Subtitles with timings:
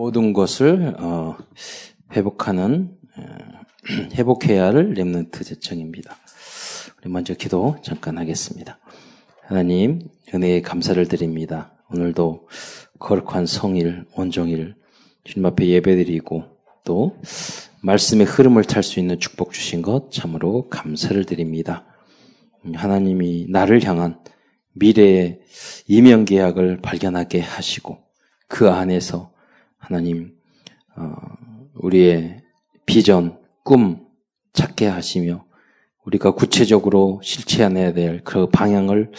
[0.00, 1.36] 모든 것을 어,
[2.12, 3.22] 회복하는 어,
[4.16, 6.16] 회복해야 할 렘넌트 제청입니다.
[6.98, 8.78] 우리 먼저 기도 잠깐 하겠습니다.
[9.42, 10.00] 하나님
[10.32, 11.74] 은혜에 감사를 드립니다.
[11.90, 12.48] 오늘도
[12.98, 14.74] 거룩한 성일 온종일
[15.24, 16.44] 주님 앞에 예배드리고
[16.84, 17.18] 또
[17.82, 21.84] 말씀의 흐름을 탈 수 있는 축복 주신 것 참으로 감사를 드립니다.
[22.74, 24.18] 하나님이 나를 향한
[24.72, 25.40] 미래의
[25.88, 27.98] 이명 계약을 발견하게 하시고
[28.48, 29.30] 그 안에서
[29.80, 30.36] 하나님
[30.96, 31.12] 어,
[31.74, 32.42] 우리의
[32.86, 34.06] 비전, 꿈
[34.52, 35.44] 찾게 하시며
[36.04, 39.10] 우리가 구체적으로 실체해내야 될 그 방향을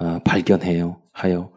[0.00, 1.52] 어, 발견해요 하여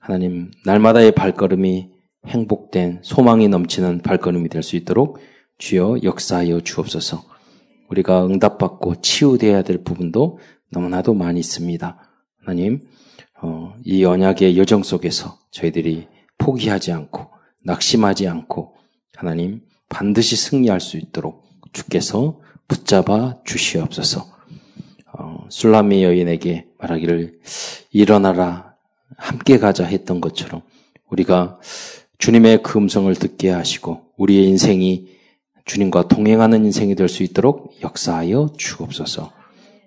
[0.00, 1.90] 하나님 날마다의 발걸음이
[2.26, 5.18] 행복된 소망이 넘치는 발걸음이 될 수 있도록
[5.58, 7.24] 주여 역사하여 주옵소서.
[7.88, 10.38] 우리가 응답받고 치유돼야 될 부분도
[10.70, 11.98] 너무나도 많이 있습니다.
[12.40, 12.80] 하나님,
[13.42, 16.08] 어, 이 언약의 여정 속에서 저희들이
[16.38, 17.30] 포기하지 않고
[17.64, 18.74] 낙심하지 않고
[19.14, 24.26] 하나님 반드시 승리할 수 있도록 주께서 붙잡아 주시옵소서.
[25.14, 27.40] 어, 술라미 여인에게 말하기를
[27.90, 28.74] 일어나라
[29.16, 30.62] 함께 가자 했던 것처럼
[31.08, 31.60] 우리가
[32.18, 35.08] 주님의 그 음성을 듣게 하시고 우리의 인생이
[35.64, 39.32] 주님과 동행하는 인생이 될 수 있도록 역사하여 주옵소서.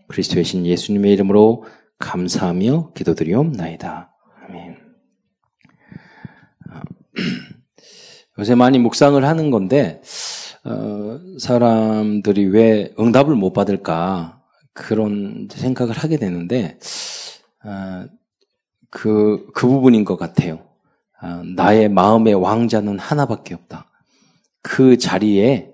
[0.08, 1.66] 그리스도의 신 예수님의 이름으로
[1.98, 4.12] 감사하며 기도드리옵나이다.
[4.48, 4.78] 아멘.
[8.38, 10.02] 요새 많이 묵상을 하는 건데
[10.64, 14.42] 어, 사람들이 왜 응답을 못 받을까
[14.74, 16.78] 그런 생각을 하게 되는데
[17.64, 18.06] 어,
[18.90, 20.66] 그, 그 부분인 것 같아요.
[21.22, 23.90] 어, 나의 마음의 왕자는 하나밖에 없다.
[24.62, 25.72] 그 자리에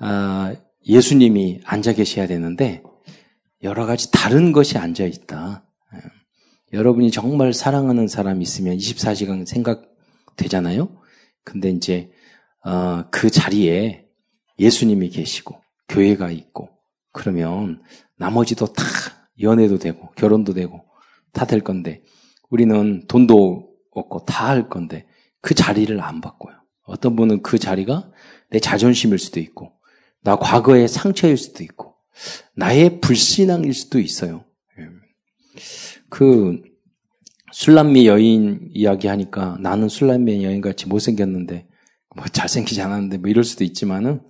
[0.00, 0.54] 어,
[0.86, 2.82] 예수님이 앉아 계셔야 되는데
[3.62, 5.64] 여러 가지 다른 것이 앉아 있다.
[5.94, 5.98] 예.
[6.76, 11.03] 여러분이 정말 사랑하는 사람이 있으면 24시간 생각되잖아요.
[11.44, 12.10] 근데 이제
[12.64, 14.06] 어, 그 자리에
[14.58, 16.70] 예수님이 계시고 교회가 있고
[17.12, 17.82] 그러면
[18.16, 18.82] 나머지도 다
[19.40, 20.84] 연애도 되고 결혼도 되고
[21.32, 22.02] 다 될 건데
[22.50, 25.06] 우리는 돈도 없고 다 할 건데
[25.40, 26.54] 그 자리를 안 바꿔요.
[26.84, 28.10] 어떤 분은 그 자리가
[28.50, 29.72] 내 자존심일 수도 있고
[30.22, 31.94] 나 과거의 상처일 수도 있고
[32.54, 34.44] 나의 불신앙일 수도 있어요.
[34.78, 34.86] 예.
[36.08, 36.62] 그
[37.54, 41.68] 술람미 여인 이야기 하니까 나는 술람미 여인 같이 못생겼는데
[42.16, 44.20] 뭐 잘생기지 않았는데 뭐 이럴 수도 있지만은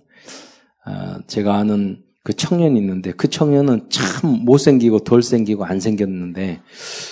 [0.85, 6.61] 아, 제가 아는 그 청년이 있는데 그 청년은 참 못생기고 덜 생기고 안 생겼는데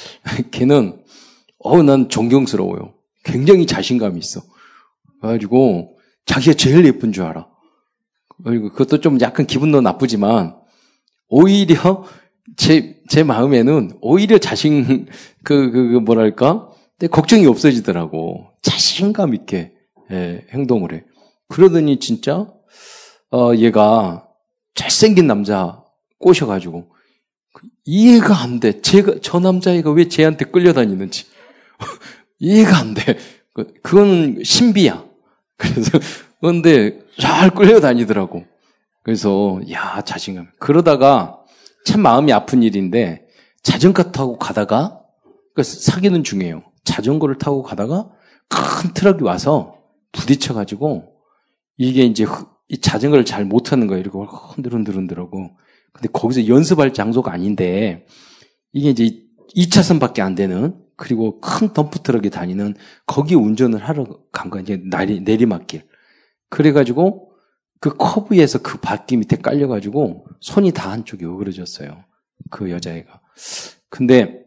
[0.51, 1.01] 걔는
[1.57, 2.93] 어난 존경스러워요.
[3.23, 4.43] 굉장히 자신감이 있어.
[5.19, 5.97] 그래가지고
[6.27, 7.47] 자기가 제일 예쁜 줄 알아.
[8.43, 10.57] 그리고 그것도 좀 약간 기분도 나쁘지만
[11.27, 12.05] 오히려
[12.57, 15.07] 제, 제 마음에는 오히려 자신,
[15.43, 16.69] 그, 그, 그 뭐랄까?
[17.11, 18.47] 걱정이 없어지더라고.
[18.61, 19.73] 자신감 있게,
[20.11, 21.03] 예, 행동을 해.
[21.49, 22.47] 그러더니 진짜,
[23.31, 24.27] 어, 얘가
[24.75, 25.83] 잘생긴 남자
[26.19, 26.93] 꼬셔가지고,
[27.85, 28.81] 이해가 안 돼.
[28.81, 31.25] 제가, 저 남자애가 왜 쟤한테 끌려다니는지.
[32.39, 33.17] 이해가 안 돼.
[33.53, 35.05] 그, 그건 신비야.
[35.57, 35.99] 그래서,
[36.39, 38.45] 그런데 잘 끌려다니더라고.
[39.03, 40.47] 그래서, 야, 자신감.
[40.59, 41.42] 그러다가,
[41.85, 43.27] 참 마음이 아픈 일인데
[43.61, 45.01] 자전거 타고 가다가
[45.55, 46.63] 그 사귀는 중이에요.
[46.83, 48.09] 자전거를 타고 가다가
[48.49, 49.77] 큰 트럭이 와서
[50.11, 51.13] 부딪혀가지고
[51.77, 52.25] 이게 이제
[52.69, 54.01] 이 자전거를 잘 못하는 거예요.
[54.01, 55.49] 이렇게 흔들흔들흔들하고.
[55.91, 58.05] 근데 거기서 연습할 장소가 아닌데
[58.71, 59.23] 이게 이제
[59.55, 64.63] 2차선밖에 안 되는 그리고 큰 덤프 트럭이 다니는 거기 운전을 하러 간 거예요.
[64.63, 65.83] 이제 내리, 내리막길.
[66.49, 67.32] 그래가지고
[67.83, 72.05] 그 커브에서 그 바퀴 밑에 깔려가지고 손이 다 한쪽이 오그러졌어요.
[72.49, 73.19] 그 여자애가.
[73.89, 74.45] 근데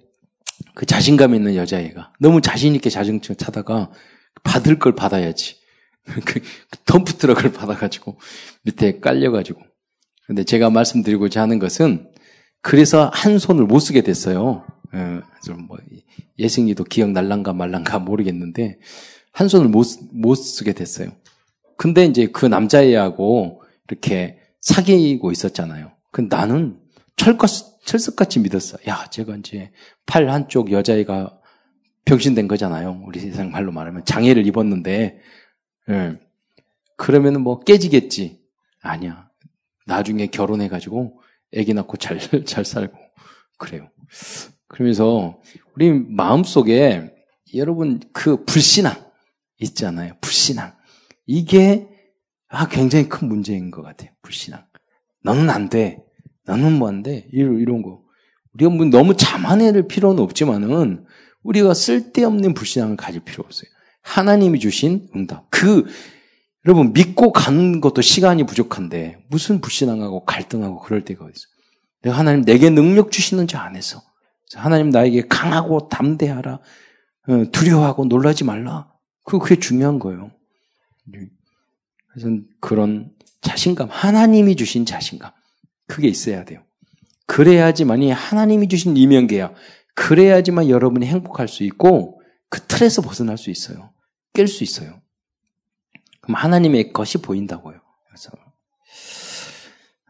[0.75, 3.91] 그 자신감 있는 여자애가 너무 자신있게 자전거 타다가
[4.43, 5.57] 받을 걸 받아야지.
[6.25, 6.41] 그
[6.87, 8.19] 덤프 트럭을 받아가지고
[8.63, 9.61] 밑에 깔려가지고.
[10.27, 12.11] 근데 제가 말씀드리고자 하는 것은
[12.63, 14.65] 그래서 한 손을 못 쓰게 됐어요.
[14.95, 15.77] 예, 좀뭐
[16.39, 18.79] 예승이도 기억 날란가 말란가 모르겠는데
[19.31, 21.11] 한 손을 못, 못 쓰게 됐어요.
[21.77, 25.93] 근데 이제 그 남자애하고 이렇게 사귀고 있었잖아요.
[26.11, 26.81] 근데 나는
[27.17, 28.79] 철것, 철석같이 믿었어.
[28.89, 29.71] 야, 제가 이제
[30.07, 31.39] 팔 한쪽 여자애가
[32.05, 33.03] 병신된 거잖아요.
[33.05, 35.19] 우리 세상 말로 말하면 장애를 입었는데,
[35.91, 36.19] 예.
[36.97, 38.41] 그러면은 뭐 깨지겠지.
[38.81, 39.29] 아니야.
[39.87, 41.21] 나중에 결혼해가지고
[41.53, 42.97] 애기 낳고 잘, 잘 살고.
[43.59, 43.89] 그래요.
[44.69, 45.41] 그러면서
[45.75, 47.13] 우리 마음속에
[47.55, 48.95] 여러분 그 불신앙
[49.59, 50.15] 있잖아요.
[50.21, 50.76] 불신앙.
[51.27, 51.89] 이게
[52.49, 54.11] 아 굉장히 큰 문제인 것 같아요.
[54.23, 54.65] 불신앙.
[55.23, 55.99] 너는 안 돼.
[56.47, 57.27] 너는 뭐 안 돼.
[57.33, 58.01] 이런, 이런 거.
[58.55, 61.05] 우리가 뭐 너무 자만해낼 필요는 없지만은
[61.43, 63.69] 우리가 쓸데없는 불신앙을 가질 필요 없어요.
[64.03, 65.51] 하나님이 주신 응답.
[65.51, 65.85] 그,
[66.65, 71.43] 여러분, 믿고 가는 것도 시간이 부족한데, 무슨 불신앙하고 갈등하고 그럴 때가 어딨어.
[72.03, 74.01] 내가 하나님 내게 능력 주시는 지 안해서.
[74.55, 76.61] 하나님 나에게 강하고 담대하라.
[77.29, 78.93] 어, 두려워하고 놀라지 말라.
[79.25, 80.31] 그게 중요한 거예요.
[82.09, 82.29] 그래서
[82.61, 85.33] 그런 자신감, 하나님이 주신 자신감.
[85.87, 86.63] 그게 있어야 돼요.
[87.27, 89.53] 그래야지만이 하나님이 주신 이명계야.
[89.95, 93.93] 그래야지만 여러분이 행복할 수 있고 그 틀에서 벗어날 수 있어요.
[94.33, 95.01] 깰 수 있어요.
[96.21, 97.81] 그럼 하나님의 것이 보인다고요.
[98.09, 98.31] 그래서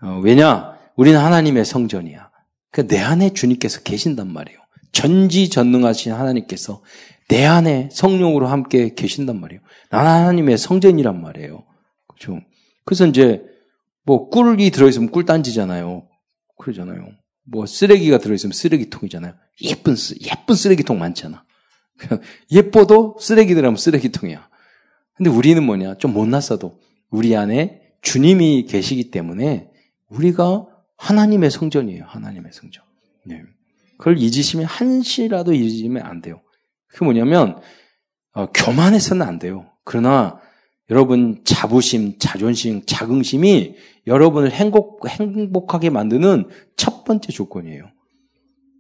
[0.02, 0.76] 어, 왜냐?
[0.96, 2.31] 우리는 하나님의 성전이야.
[2.70, 4.58] 그내 안에 주님께서 계신단 말이에요.
[4.92, 6.82] 전지전능하신 하나님께서
[7.28, 9.61] 내 안에 성령으로 함께 계신단 말이에요.
[9.90, 11.64] 나는 하나님의 성전이란 말이에요.
[12.06, 12.40] 그렇죠?
[12.84, 13.43] 그래서 이제
[14.05, 16.06] 뭐 꿀이 들어있으면 꿀단지잖아요.
[16.58, 17.08] 그러잖아요.
[17.44, 19.34] 뭐 쓰레기가 들어있으면 쓰레기통이잖아요.
[19.62, 21.44] 예쁜 예쁜 쓰레기통 많잖아.
[22.50, 24.49] 예뻐도 쓰레기 들어가면 쓰레기통이야.
[25.14, 25.96] 근데 우리는 뭐냐?
[25.96, 26.78] 좀 못났어도
[27.11, 29.70] 우리 안에 주님이 계시기 때문에
[30.08, 32.05] 우리가 하나님의 성전이에요.
[32.05, 32.84] 하나님의 성전.
[33.25, 33.43] 네.
[33.99, 36.40] 그걸 잊으시면 한시라도 잊으면 안 돼요.
[36.88, 37.60] 그게 뭐냐면
[38.32, 39.66] 어, 교만해서는 안 돼요.
[39.84, 40.40] 그러나
[40.90, 43.74] 여러분 자부심, 자존심, 자긍심이
[44.06, 47.90] 여러분을 행복, 행복하게 만드는 첫 번째 조건이에요.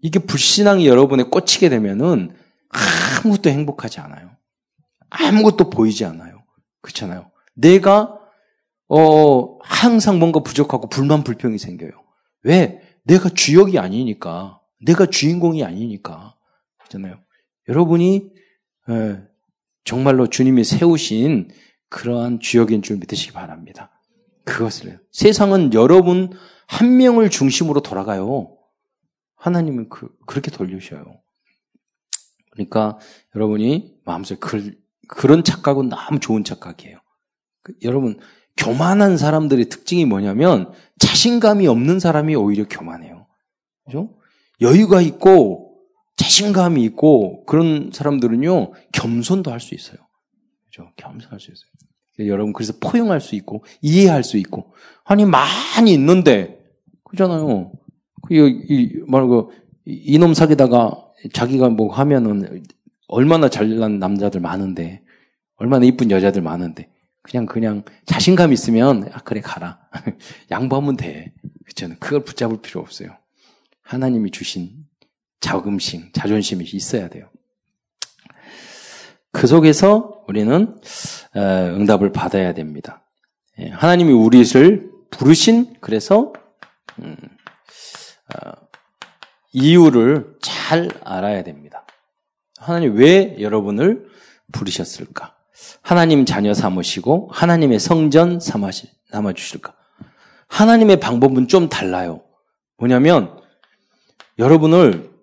[0.02, 2.36] 이게 불신앙이 여러분에 꽂히게 되면은
[2.68, 4.36] 아무것도 행복하지 않아요.
[5.10, 6.44] 아무것도 보이지 않아요.
[6.82, 7.30] 그렇잖아요.
[7.54, 8.18] 내가
[8.88, 11.90] 어 항상 뭔가 부족하고 불만 불평이 생겨요.
[12.42, 12.80] 왜?
[13.04, 14.60] 내가 주역이 아니니까.
[14.84, 16.36] 내가 주인공이 아니니까.
[16.78, 17.18] 그렇잖아요.
[17.68, 18.30] 여러분이
[18.88, 19.22] 에,
[19.84, 21.50] 정말로 주님이 세우신
[21.88, 23.90] 그러한 주역인 줄 믿으시기 바랍니다.
[24.44, 25.00] 그것을.
[25.12, 26.30] 세상은 여러분
[26.66, 28.56] 한 명을 중심으로 돌아가요.
[29.36, 31.04] 하나님은 그, 그렇게 돌리셔요.
[32.50, 32.98] 그러니까
[33.34, 34.74] 여러분이 마음속에 그,
[35.08, 36.98] 그런 착각은 너무 좋은 착각이에요.
[37.62, 38.18] 그, 여러분,
[38.56, 43.26] 교만한 사람들의 특징이 뭐냐면 자신감이 없는 사람이 오히려 교만해요.
[43.84, 44.18] 그죠?
[44.60, 45.65] 여유가 있고
[46.16, 49.98] 자신감이 있고 그런 사람들은요, 겸손도 할 수 있어요.
[50.66, 50.90] 그죠?
[50.96, 52.28] 겸손할 수 있어요.
[52.30, 54.72] 여러분 그래서 포용할 수 있고 이해할 수 있고
[55.04, 56.58] 아니 많이 있는데
[57.04, 57.72] 그잖아요.
[58.30, 59.52] 이 말고
[59.84, 60.96] 이놈 사귀다가
[61.34, 62.64] 자기가 뭐 하면은
[63.08, 65.02] 얼마나 잘난 남자들 많은데
[65.56, 66.88] 얼마나 이쁜 여자들 많은데
[67.22, 69.78] 그냥 그냥 자신감 있으면 아 그래 가라
[70.50, 71.34] 양보하면 돼
[71.64, 71.98] 그렇잖아요.
[72.00, 73.10] 그걸 붙잡을 필요 없어요.
[73.82, 74.85] 하나님이 주신
[75.40, 77.28] 자긍심, 자존심이 있어야 돼요.
[79.32, 80.80] 그 속에서 우리는
[81.36, 83.04] 응답을 받아야 됩니다.
[83.58, 86.32] 예, 하나님이 우리를 부르신 그래서
[86.98, 87.16] 음,
[88.34, 88.52] 어,
[89.52, 91.86] 이유를 잘 알아야 됩니다.
[92.58, 94.08] 하나님 왜 여러분을
[94.52, 95.36] 부르셨을까?
[95.82, 98.70] 하나님 자녀 삼으시고 하나님의 성전 삼아
[99.34, 99.74] 주실까?
[100.48, 102.22] 하나님의 방법은 좀 달라요.
[102.76, 103.38] 뭐냐면
[104.38, 105.15] 여러분을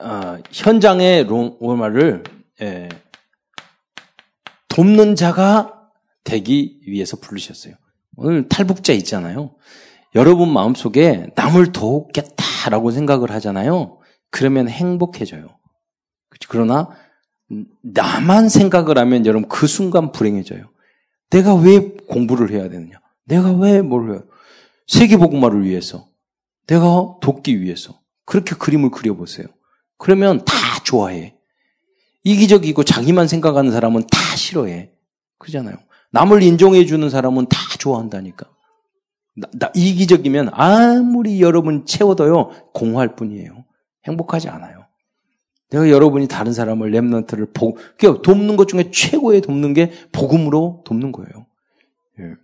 [0.00, 2.24] 어, 현장의 로마를
[2.60, 2.88] 예,
[4.68, 5.88] 돕는 자가
[6.24, 7.74] 되기 위해서 부르셨어요.
[8.16, 9.54] 오늘 탈북자 있잖아요.
[10.14, 13.98] 여러분 마음속에 남을 돕겠다라고 생각을 하잖아요.
[14.30, 15.48] 그러면 행복해져요.
[16.48, 16.88] 그러나
[17.82, 20.70] 나만 생각을 하면 여러분 그 순간 불행해져요.
[21.30, 23.00] 내가 왜 공부를 해야 되느냐?
[23.24, 24.24] 내가 왜 뭘 해요?
[24.86, 26.08] 세계복음화를 위해서.
[26.66, 28.00] 내가 돕기 위해서.
[28.24, 29.46] 그렇게 그림을 그려보세요.
[30.04, 31.34] 그러면 다 좋아해.
[32.24, 34.90] 이기적이고 자기만 생각하는 사람은 다 싫어해.
[35.38, 35.76] 그러잖아요.
[36.10, 38.46] 남을 인정해주는 사람은 다 좋아한다니까.
[39.34, 43.64] 나, 나, 이기적이면 아무리 여러분 채워도요, 공허할 뿐이에요.
[44.06, 44.84] 행복하지 않아요.
[45.70, 51.12] 내가 여러분이 다른 사람을 랩런트를 복, 그러니까 돕는 것 중에 최고의 돕는 게 복음으로 돕는
[51.12, 51.46] 거예요.
[52.20, 52.34] 예.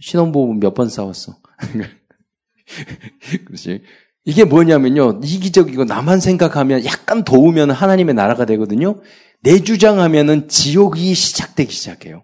[0.00, 1.38] 신혼부부 몇 번 싸웠어.
[3.46, 3.82] 그렇지.
[4.24, 5.20] 이게 뭐냐면요.
[5.22, 9.00] 이기적이고 나만 생각하면 약간 도우면 하나님의 나라가 되거든요.
[9.40, 12.22] 내 주장하면은 지옥이 시작되기 시작해요.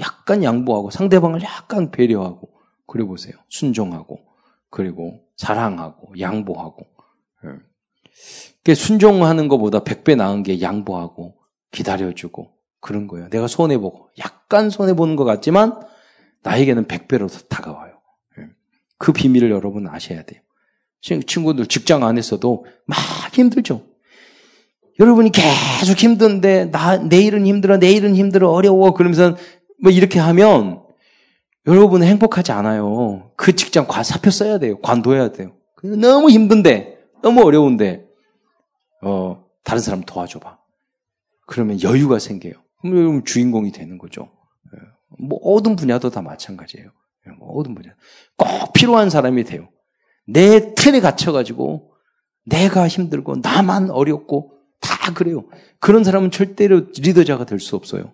[0.00, 2.50] 약간 양보하고 상대방을 약간 배려하고
[2.86, 3.34] 그래 보세요.
[3.48, 4.20] 순종하고
[4.70, 6.86] 그리고 사랑하고 양보하고.
[7.44, 8.74] 예.
[8.74, 11.36] 순종하는 것보다 백배 나은 게 양보하고
[11.72, 13.28] 기다려주고 그런 거예요.
[13.30, 15.80] 내가 손해 보고 약간 손해 보는 것 같지만
[16.42, 17.98] 나에게는 백배로 다가와요.
[18.38, 18.44] 예.
[18.98, 20.40] 그 비밀을 여러분 아셔야 돼요.
[21.00, 22.98] 친구들 직장 안에서도 막
[23.32, 23.82] 힘들죠.
[24.98, 29.36] 여러분이 계속 힘든데 나 내일은 힘들어 내일은 힘들어 어려워 그러면서
[29.82, 30.82] 뭐 이렇게 하면
[31.66, 33.30] 여러분은 행복하지 않아요.
[33.36, 34.80] 그 직장 과 사표 써야 돼요.
[34.80, 35.52] 관둬야 돼요.
[35.82, 38.06] 너무 힘든데 너무 어려운데
[39.02, 40.58] 어 다른 사람 도와줘 봐.
[41.46, 42.54] 그러면 여유가 생겨요.
[42.80, 44.30] 그럼 주인공이 되는 거죠.
[44.74, 44.78] 예.
[45.26, 46.88] 뭐 모든 분야도 다 마찬가지예요.
[47.26, 47.90] 예, 뭐 모든 분야.
[48.36, 49.68] 꼭 필요한 사람이 돼요.
[50.26, 51.92] 내 틀에 갇혀가지고
[52.46, 55.44] 내가 힘들고 나만 어렵고 다 그래요.
[55.80, 58.12] 그런 사람은 절대로 리더자가 될 수 없어요.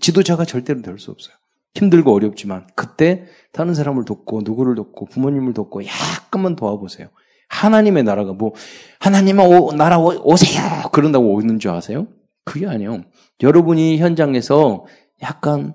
[0.00, 1.34] 지도자가 절대로 될 수 없어요.
[1.74, 7.08] 힘들고 어렵지만 그때 다른 사람을 돕고 누구를 돕고 부모님을 돕고 약간만 도와보세요.
[7.48, 8.52] 하나님의 나라가 뭐
[9.00, 10.60] 하나님은 오, 나라 오, 세요
[10.92, 12.06] 그런다고 오는 줄 아세요?
[12.44, 13.04] 그게 아니에요.
[13.42, 14.86] 여러분이 현장에서
[15.22, 15.74] 약간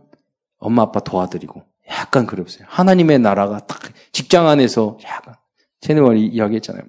[0.58, 2.66] 엄마 아빠 도와드리고 약간 그럽어요.
[2.68, 3.80] 하나님의 나라가 딱
[4.12, 5.36] 직장 안에서 약간
[5.84, 6.84] 제네월이 이야기했잖아요.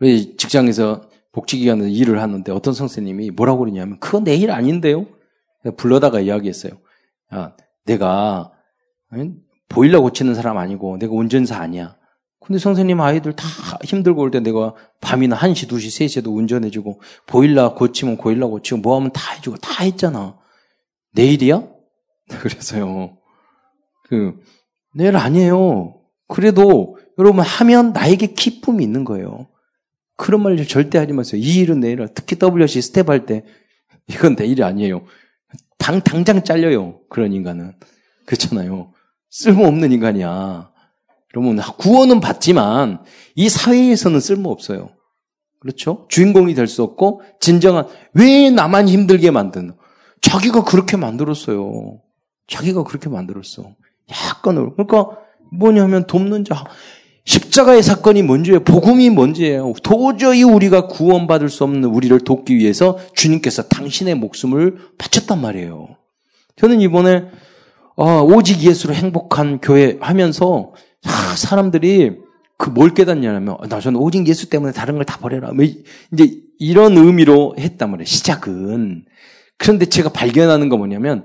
[0.00, 5.06] 왜 직장에서 복지기관에서 일을 하는데 어떤 선생님이 뭐라고 그러냐면 그건 내 일 아닌데요.
[5.76, 6.72] 불러다가 이야기했어요.
[7.34, 7.54] 야,
[7.84, 8.52] 내가
[9.68, 11.96] 보일러 고치는 사람 아니고 내가 운전사 아니야.
[12.40, 13.44] 근데 선생님 아이들 다
[13.84, 19.12] 힘들고 올 때 내가 밤이나 1시, 2시, 3시에도 운전해주고 보일러 고치면 보일러 고치고 뭐 하면
[19.12, 20.36] 다 해주고 다 했잖아.
[21.12, 21.62] 내 일이야?
[22.40, 23.16] 그래서요.
[24.08, 24.40] 그
[24.94, 25.94] 내 일 아니에요.
[26.28, 29.48] 그래도 여러분 하면 나에게 기쁨이 있는 거예요.
[30.16, 31.40] 그런 말 절대 하지 마세요.
[31.42, 33.44] 이 일은 내 일, 특히 WC 스태프 할 때,
[34.08, 35.04] 이건 내 일이 아니에요.
[35.78, 37.00] 당, 당장 잘려요.
[37.08, 37.72] 그런 인간은.
[38.26, 38.92] 그렇잖아요.
[39.30, 40.70] 쓸모없는 인간이야.
[41.30, 44.90] 그러면 구원은 받지만 이 사회에서는 쓸모없어요.
[45.60, 46.06] 그렇죠?
[46.08, 49.74] 주인공이 될 수 없고 진정한 왜 나만 힘들게 만드는
[50.20, 52.00] 자기가 그렇게 만들었어요.
[52.46, 53.74] 자기가 그렇게 만들었어.
[54.10, 54.74] 약간으로.
[54.74, 55.18] 그러니까
[55.52, 56.64] 뭐냐면 돕는 자.
[57.24, 58.60] 십자가의 사건이 뭔지예요.
[58.64, 59.74] 복음이 뭔지예요.
[59.82, 65.88] 도저히 우리가 구원받을 수 없는 우리를 돕기 위해서 주님께서 당신의 목숨을 바쳤단 말이에요.
[66.56, 67.24] 저는 이번에
[67.96, 70.72] 어, 오직 예수로 행복한 교회 하면서
[71.04, 72.16] 아, 사람들이
[72.56, 75.52] 그 뭘 깨닫냐면 나 저는 오직 예수 때문에 다른 걸 다 버려라.
[75.52, 78.04] 뭐 이제 이런 의미로 했단 말이에요.
[78.04, 79.04] 시작은.
[79.58, 81.24] 그런데 제가 발견하는 거 뭐냐면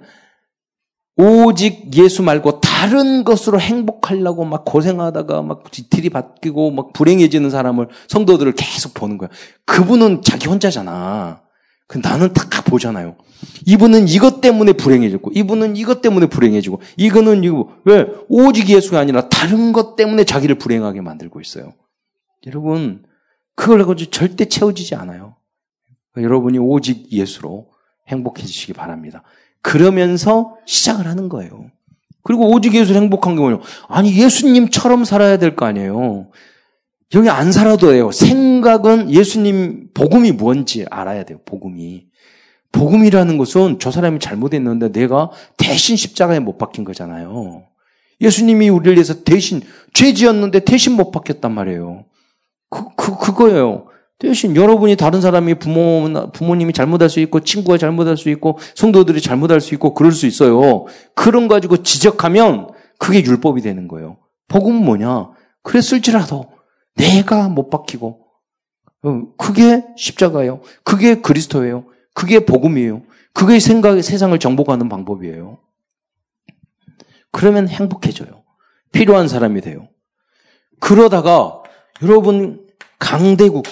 [1.15, 8.53] 오직 예수 말고 다른 것으로 행복하려고 막 고생하다가 막 뒤틀이 바뀌고 막 불행해지는 사람을 성도들을
[8.53, 9.29] 계속 보는 거야.
[9.65, 11.41] 그분은 자기 혼자잖아.
[11.87, 13.15] 그 나는 딱 보잖아요.
[13.67, 19.73] 이분은 이것 때문에 불행해졌고, 이분은 이것 때문에 불행해지고, 이거는 이거 왜 오직 예수가 아니라 다른
[19.73, 21.73] 것 때문에 자기를 불행하게 만들고 있어요.
[22.47, 23.03] 여러분
[23.55, 25.35] 그걸 가지고 절대 채워지지 않아요.
[26.17, 27.71] 여러분이 오직 예수로
[28.07, 29.23] 행복해지시기 바랍니다.
[29.63, 31.71] 그러면서 시작을 하는 거예요.
[32.21, 33.59] 그리고 오직 예수 행복한 게 뭐냐?
[33.87, 36.27] 아니 예수님처럼 살아야 될 거 아니에요.
[37.15, 38.11] 여기 안 살아도 돼요.
[38.11, 41.39] 생각은 예수님 복음이 뭔지 알아야 돼요.
[41.45, 42.05] 복음이.
[42.71, 47.63] 복음이라는 것은 저 사람이 잘못했는데 내가 대신 십자가에 못 박힌 거잖아요.
[48.21, 49.61] 예수님이 우리를 위해서 대신
[49.93, 52.05] 죄 지었는데 대신 못 박혔단 말이에요.
[52.69, 53.85] 그, 그, 그거예요.
[54.23, 59.59] 대신 여러분이 다른 사람이 부모, 부모님이 잘못할 수 있고, 친구가 잘못할 수 있고, 성도들이 잘못할
[59.59, 60.85] 수 있고, 그럴 수 있어요.
[61.13, 64.17] 그런 가지고 지적하면 그게 율법이 되는 거예요.
[64.47, 65.31] 복음은 뭐냐?
[65.61, 66.45] 그랬을지라도
[66.95, 68.21] 내가 못 박히고,
[69.03, 70.61] 어, 그게 십자가예요.
[70.85, 71.83] 그게 그리스도예요.
[72.13, 73.01] 그게 복음이에요.
[73.33, 75.57] 그게 생각, 세상을 정복하는 방법이에요.
[77.31, 78.43] 그러면 행복해져요.
[78.93, 79.89] 필요한 사람이 돼요.
[80.79, 81.61] 그러다가
[82.01, 82.65] 여러분
[82.99, 83.65] 강대국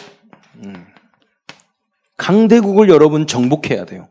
[2.18, 4.08] 강대국을 여러분 정복해야 돼요.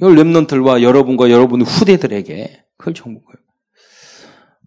[0.00, 3.36] 이 랩런들과 여러분과 여러분 후대들에게 그걸 정복해요.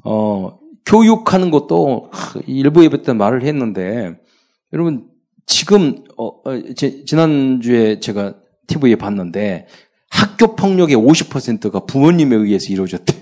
[0.03, 2.11] 어, 교육하는 것도
[2.47, 4.19] 일부 예배 때 말을 했는데
[4.73, 5.09] 여러분
[5.45, 8.35] 지금 어, 어 제, 지난주에 제가
[8.67, 9.67] TV에 봤는데
[10.09, 13.13] 학교 폭력의 50%가 부모님에 의해서 이루어졌대.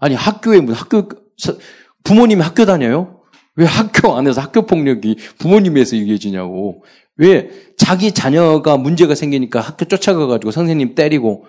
[0.00, 1.08] 아니 학교에 무슨 학교
[2.02, 3.22] 부모님이 학교 다녀요?
[3.56, 6.84] 왜 학교 안에서 학교 폭력이 부모님에서 이루어지냐고.
[7.16, 11.46] 왜 자기 자녀가 문제가 생기니까 학교 쫓아가가지고 선생님 때리고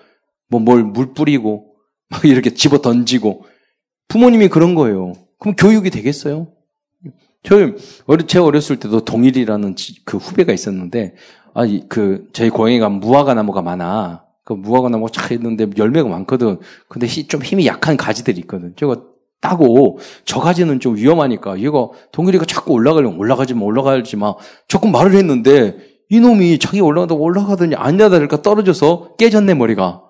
[0.48, 1.74] 뭐 뭘 물 뿌리고
[2.08, 3.44] 막 이렇게 집어 던지고
[4.08, 5.14] 부모님이 그런 거예요.
[5.40, 6.48] 그럼 교육이 되겠어요?
[7.42, 11.14] 저제 어렸을 때도 동일이라는 그 후배가 있었는데
[11.54, 14.24] 아그 저희 고향에 무화과 나무가 많아.
[14.44, 16.58] 그 무화과 나무가 쫙 있는데 열매가 많거든.
[16.88, 18.74] 근데 좀 힘이 약한 가지들이 있거든.
[18.76, 19.02] 제가
[19.46, 24.34] 따고 저 가지는 좀 위험하니까 얘가 동일이가 자꾸 올라가려면 올라가지 마 올라가지 마.
[24.66, 25.76] 조금 말을 했는데
[26.08, 30.02] 이놈이 자기 올라가다 올라가더니 앉아다니까 떨어져서 깨졌네 머리가.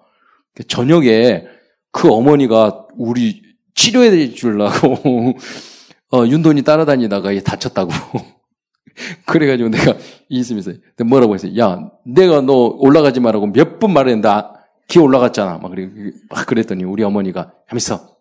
[0.69, 1.45] 저녁에
[1.93, 3.43] 그 어머니가 우리
[3.75, 5.35] 치료해 주려고
[6.13, 7.93] 어, 윤돈이 따라다니다가 얘 다쳤다고.
[9.27, 9.95] 그래가지고 내가
[10.31, 10.73] 이있으면서
[11.05, 11.53] 뭐라고 했어요?
[11.59, 14.53] 야 내가 너 올라가지 말라고 몇분 말했는데 아,
[14.89, 15.59] 기 올라갔잖아.
[15.59, 15.91] 막 그래
[16.31, 18.16] 막 그랬더니 우리 어머니가 하면서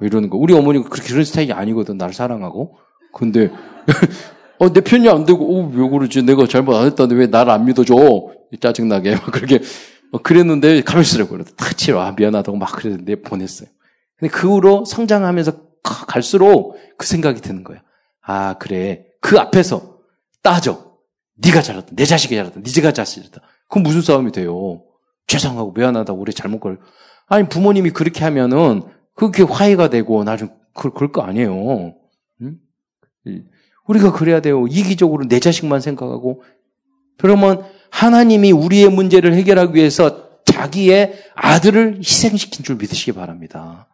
[0.00, 0.38] 뭐 이러는 거.
[0.38, 1.98] 우리 어머니가 그렇게 그런 스타일이 아니거든.
[1.98, 2.76] 나를 사랑하고.
[3.12, 3.50] 근데
[4.58, 6.22] 어, 내 편이 안 되고, 어, 왜 그러지?
[6.22, 7.94] 내가 잘못 안 했다는데 왜 나를 안 믿어줘?
[8.60, 9.12] 짜증나게.
[9.12, 9.60] 막 그렇게,
[10.10, 12.00] 막 그랬는데, 가만히 있으라고 그래도 탁 치러.
[12.00, 13.68] 아, 미안하다고 막 그랬는데 보냈어요.
[14.18, 15.52] 근데 그 후로 성장하면서
[15.82, 17.82] 갈수록 그 생각이 드는 거야.
[18.22, 19.04] 아, 그래.
[19.20, 19.98] 그 앞에서
[20.42, 20.90] 따져.
[21.36, 21.88] 네가 잘했다.
[21.92, 22.60] 내 자식이 잘했다.
[22.60, 23.40] 네가 자식이다.
[23.68, 24.82] 그럼 무슨 싸움이 돼요?
[25.26, 26.80] 죄송하고 미안하다고 우리 잘못 걸.
[27.28, 28.82] 아니 부모님이 그렇게 하면은
[29.20, 31.94] 그게 화해가 되고 나중 그, 그럴 거 아니에요.
[32.40, 32.58] 응?
[33.86, 34.66] 우리가 그래야 돼요.
[34.66, 36.42] 이기적으로 내 자식만 생각하고
[37.18, 43.88] 그러면 하나님이 우리의 문제를 해결하기 위해서 자기의 아들을 희생시킨 줄 믿으시기 바랍니다.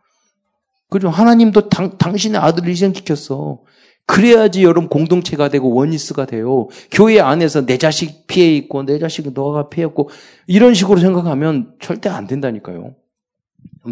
[0.90, 3.62] 그리고 하나님도 당, 당신의 아들을 희생시켰어.
[4.06, 6.68] 그래야지 여러분 공동체가 되고 원리스가 돼요.
[6.92, 10.08] 교회 안에서 내 자식 피해 있고 내 자식 너가 피해 있고
[10.46, 12.94] 이런 식으로 생각하면 절대 안 된다니까요.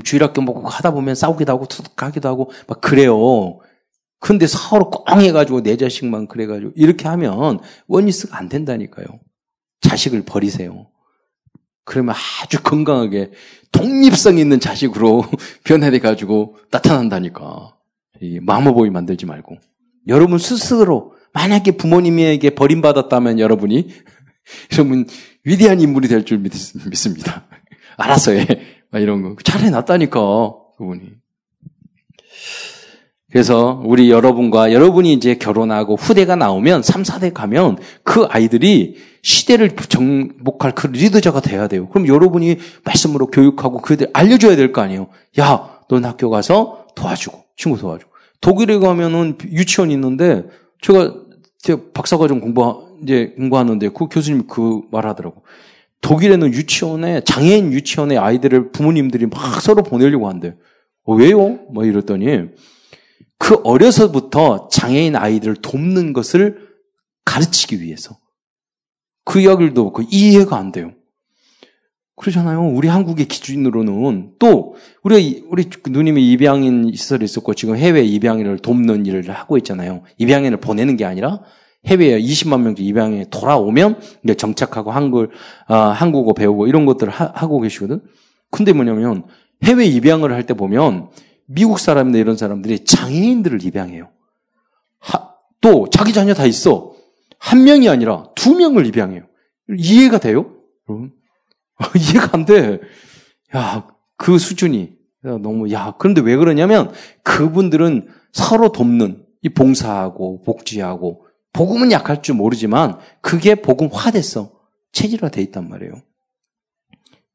[0.03, 3.59] 주일학교 먹고 하다 보면 싸우기도 하고 투닥하기도 하고 막 그래요.
[4.21, 9.07] 근데 서로 꽁 해가지고 내 자식만 그래가지고 이렇게 하면 원리스가 안 된다니까요.
[9.83, 10.87] 자식을 버리세요.
[11.85, 13.33] 그러면 아주 건강하게
[13.73, 15.25] 독립성 있는 자식으로
[15.65, 17.77] 변해가지고 나타난다니까.
[18.23, 19.57] 이 마모보이 만들지 말고.
[20.09, 23.91] 여러분 스스로 만약에 부모님에게 버림받았다면 여러분이
[24.73, 25.07] 여러분
[25.45, 27.45] 위대한 인물이 될 줄 믿습니다.
[27.99, 28.47] 알았어 해.
[28.99, 29.37] 이런 거.
[29.43, 31.03] 잘 해놨다니까, 그분이.
[33.31, 40.73] 그래서 우리 여러분과 여러분이 이제 결혼하고 후대가 나오면 3, 4대 가면 그 아이들이 시대를 정복할
[40.77, 41.89] 그 리더자가 돼야 돼요.
[41.89, 45.09] 그럼 여러분이 말씀으로 교육하고 그들 알려줘야 될 거 아니에요.
[45.41, 48.13] 야, 넌 학교 가서 도와주고, 친구 도와주고.
[48.41, 50.45] 독일에 가면은 유치원 있는데
[50.81, 51.15] 제가
[51.59, 55.43] 제가 박사과정 공부 이제 공부하는데 그 교수님 그 말하더라고.
[56.05, 60.55] 독일에는 유치원에 장애인 유치원에 아이들을 부모님들이 막 서로 보내려고 한대.
[61.05, 61.61] 어, 왜요?
[61.73, 62.51] 뭐 이랬더니
[63.39, 66.69] 그 어려서부터 장애인 아이들을 돕는 것을
[67.25, 68.19] 가르치기 위해서
[69.25, 70.93] 그 이야기도 그 이해가 안 돼요.
[72.17, 72.69] 그러잖아요.
[72.69, 79.31] 우리 한국의 기준으로는 또 우리 우리 누님이 입양인 시설에 있었고 지금 해외 입양인을 돕는 일을
[79.31, 80.03] 하고 있잖아요.
[80.19, 81.41] 입양인을 보내는 게 아니라
[81.87, 85.31] 해외에 20만 명째 입양에 돌아오면 이제 정착하고 한글
[85.67, 88.01] 아, 한국어 배우고 이런 것들을 하, 고 계시거든.
[88.51, 89.25] 근데 뭐냐면
[89.63, 91.11] 해외 입양을 할 때 보면
[91.47, 94.09] 미국 사람이나 이런 사람들이 장애인들을 입양해요.
[94.99, 96.95] 하, 또 자기 자녀 다 있어.
[97.39, 99.25] 한 명이 아니라 두 명을 입양해요.
[99.77, 100.51] 이해가 돼요?
[100.89, 101.13] 여러분?
[101.97, 102.81] 이해가 안 돼.
[103.55, 104.95] 야, 그 수준이.
[105.23, 106.93] 너무, 야, 그런데 왜 그러냐면
[107.23, 114.51] 그분들은 서로 돕는, 이 봉사하고 복지하고 복음은 약할 줄 모르지만 그게 복음화 됐어.
[114.93, 115.95] 체질화 돼 있단 말이에요.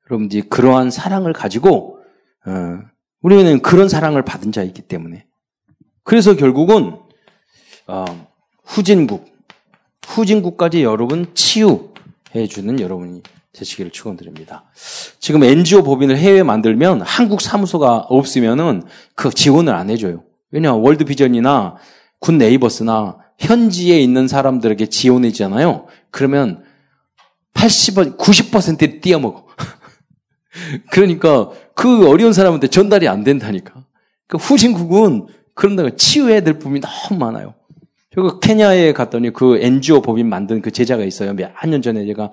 [0.09, 1.99] 여러분들이 그러한 사랑을 가지고,
[2.45, 2.79] 어,
[3.21, 5.25] 우리는 그런 사랑을 받은 자이기 때문에.
[6.03, 6.97] 그래서 결국은,
[7.87, 8.05] 어,
[8.63, 9.25] 후진국,
[10.05, 14.65] 후진국까지 여러분 치유해 주는 여러분이 되시기를 축원드립니다.
[15.19, 18.83] 지금 NGO 법인을 해외에 만들면 한국 사무소가 없으면은
[19.15, 20.23] 그 지원을 안 해줘요.
[20.51, 21.75] 왜냐 월드 비전이나
[22.19, 25.87] 군 네이버스나 현지에 있는 사람들에게 지원해주잖아요.
[26.11, 26.63] 그러면
[27.53, 29.47] 80, 90%를 띄어먹어.
[30.91, 33.85] 그러니까 그 어려운 사람한테 전달이 안 된다니까.
[34.27, 37.55] 그 후진국은 그런 데가 치유해야 될 부분이 너무 많아요.
[38.15, 41.33] 제가 케냐에 갔더니 그 NGO 법인 만든 그 제자가 있어요.
[41.33, 42.31] 몇 년 전에 제가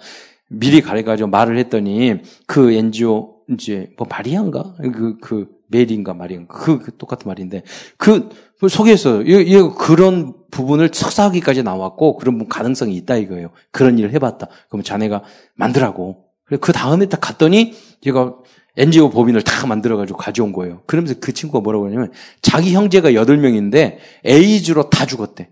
[0.48, 2.16] 미리 가래가지고 말을 했더니
[2.46, 7.62] 그 NGO 이제 뭐 마리안가 그 그 메리인가 마리안가 그, 그 똑같은 말인데
[7.96, 9.22] 그, 그 소개했어요.
[9.22, 13.50] 이, 이 그런 부분을 석사학위까지 나왔고 그런 가능성이 있다 이거예요.
[13.70, 14.48] 그런 일을 해봤다.
[14.68, 15.22] 그러면 자네가
[15.54, 16.24] 만들라고.
[16.60, 18.36] 그 다음에 딱 갔더니 제가
[18.76, 20.82] NGO 법인을 다 만들어가지고 가져온 거예요.
[20.86, 25.50] 그러면서 그 친구가 뭐라고 하냐면 자기 형제가 8명인데 에이즈로 다 죽었대.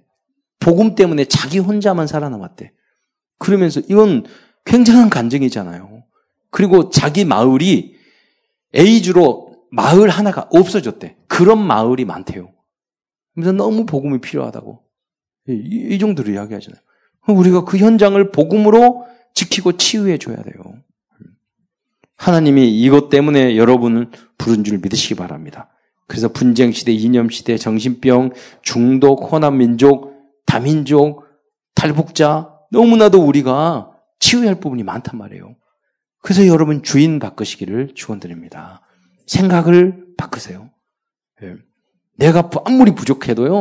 [0.61, 2.73] 복음 때문에 자기 혼자만 살아남았대.
[3.39, 4.25] 그러면서 이건
[4.65, 6.05] 굉장한 간증이잖아요.
[6.51, 7.95] 그리고 자기 마을이
[8.75, 9.44] 에이즈로
[9.75, 11.17] 마을 하나가 없어졌대.
[11.27, 12.53] 그런 마을이 많대요.
[13.35, 14.83] 그래서 너무 복음이 필요하다고.
[15.49, 16.81] 이, 이 정도로 이야기하잖아요.
[17.29, 20.55] 우리가 그 현장을 복음으로 지키고 치유해 줘야 돼요.
[22.17, 25.69] 하나님이 이것 때문에 여러분을 부른 줄 믿으시기 바랍니다.
[26.07, 28.31] 그래서 분쟁 시대, 이념 시대, 정신병,
[28.63, 30.15] 중독, 호남 민족,
[30.47, 31.25] 다민족,
[31.75, 35.57] 탈북자 너무나도 우리가 치유할 부분이 많단 말이에요.
[36.23, 38.84] 그래서 여러분 주인 바꾸시기를 축원드립니다.
[39.27, 40.71] 생각을 바꾸세요.
[41.43, 41.57] 예.
[42.17, 43.53] 내가 아무리 부족해도요.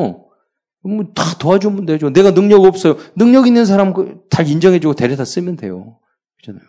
[0.85, 2.11] 뭐 다 도와주면 되죠.
[2.11, 2.97] 내가 능력 없어요.
[3.15, 3.93] 능력 있는 사람
[4.29, 5.97] 다 인정해주고 데려다 쓰면 돼요.
[6.41, 6.67] 그렇잖아요.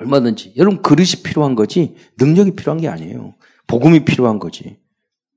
[0.00, 0.54] 얼마든지.
[0.56, 3.34] 여러분 그릇이 필요한 거지 능력이 필요한 게 아니에요.
[3.66, 4.78] 복음이 필요한 거지.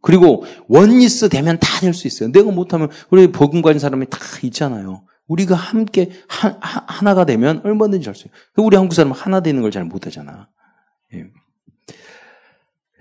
[0.02, 2.32] 그리고 원리스 되면 다 될 수 있어요.
[2.32, 5.04] 내가 못하면 우리 복음 가진 사람이 다 있잖아요.
[5.28, 8.66] 우리가 함께 하, 나가 되면 얼마든지 할 수 있어요.
[8.66, 10.48] 우리 한국 사람은 하나 되는 걸 잘 못하잖아.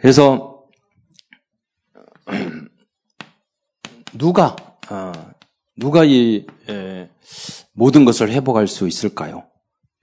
[0.01, 0.03] 예.
[0.03, 0.65] 그래서
[4.17, 4.57] 누가
[4.91, 5.13] 어,
[5.77, 7.09] 누가 이 에,
[7.73, 9.45] 모든 것을 회복할 수 있을까요?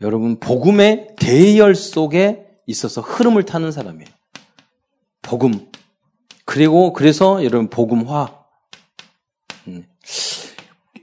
[0.02, 4.08] 여러분 복음의 대열 속에 있어서 흐름을 타는 사람이에요.
[5.24, 5.70] 복음
[6.46, 8.46] 그리고 그래서 여러분 복음화
[9.68, 9.86] 음.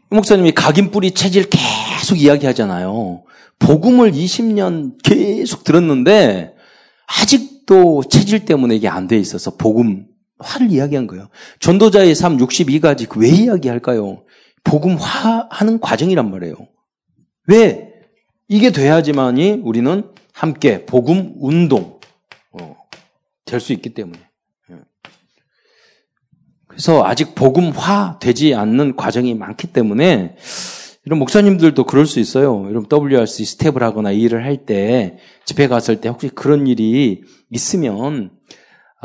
[0.09, 3.25] 목사님이 각인 뿌리 체질 계속 이야기하잖아요.
[3.59, 6.55] 복음을 20년 계속 들었는데
[7.07, 10.07] 아직 도 체질 때문에 이게 안 돼 있어서 복음
[10.39, 11.29] 화를 이야기한 거예요.
[11.61, 14.25] 전도자의 삶 62가지 그왜 이야기할까요?
[14.65, 16.55] 복음화 하는 과정이란 말이에요.
[17.47, 17.93] 왜?
[18.49, 22.01] 이게 돼야지만이 우리는 함께 복음 운동
[22.53, 22.77] 어,
[23.45, 24.19] 될 수 있기 때문에.
[24.71, 24.77] 예.
[26.67, 30.37] 그래서 아직 복음화 되지 않는 과정이 많기 때문에
[31.07, 32.67] 이런 목사님들도 그럴 수 있어요.
[32.69, 38.31] 여러분 WRC 스텝을 하거나 일을 할 때 집회 갔을 때 혹시 그런 일이 있으면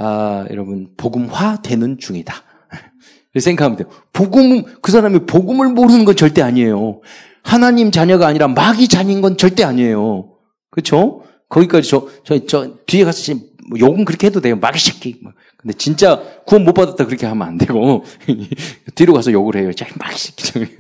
[0.02, 2.34] 아, 여러분, 복음화 되는 중이다.
[3.38, 3.90] 생각하면 돼요.
[4.14, 7.02] 복음, 그 사람이 복음을 모르는 건 절대 아니에요.
[7.44, 10.38] 하나님 자녀가 아니라 마귀 자녀인 건 절대 아니에요.
[10.72, 11.24] 그렇죠?
[11.50, 14.56] 거기까지 저, 저, 저, 뒤에 가서 지금 뭐 욕은 그렇게 해도 돼요.
[14.56, 15.18] 마귀 새끼.
[15.22, 15.34] 뭐.
[15.58, 18.06] 근데 진짜 구원 못 받았다 그렇게 하면 안 되고,
[18.96, 19.74] 뒤로 가서 욕을 해요.
[19.74, 20.78] 자, 마귀 새끼.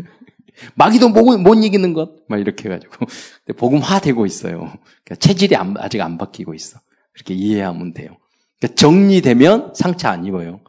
[0.75, 2.27] 마귀도 못, 못 이기는 것.
[2.27, 2.93] 막 이렇게 해가지고.
[3.45, 4.73] 근데 복음화 되고 있어요.
[5.03, 6.79] 그러니까 체질이 안, 아직 안 바뀌고 있어.
[7.13, 8.17] 그렇게 이해하면 돼요.
[8.59, 10.61] 그러니까 정리되면 상처 안 입어요.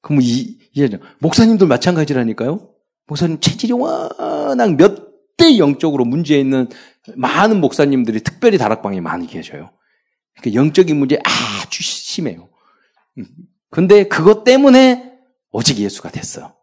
[0.00, 2.70] 그럼 이, 이제 목사님들 마찬가지라니까요.
[3.06, 6.68] 목사님 체질이 워낙 몇 대 영적으로 문제 있는
[7.16, 9.70] 많은 목사님들이 특별히 다락방에 많이 계셔요.
[10.36, 12.50] 그러니까 영적인 문제 아주 심해요.
[13.70, 15.12] 근데 그것 때문에
[15.52, 16.54] 오직 예수가 됐어요.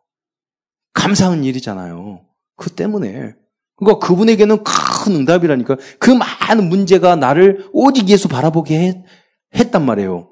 [0.94, 2.26] 감사한 일이잖아요.
[2.56, 3.34] 그 때문에.
[3.78, 5.78] 그러니까 그분에게는 큰 응답이라니까.
[6.00, 9.04] 그 많은 문제가 나를 오직 예수 바라보게 했,
[9.56, 10.30] 했단 말이에요.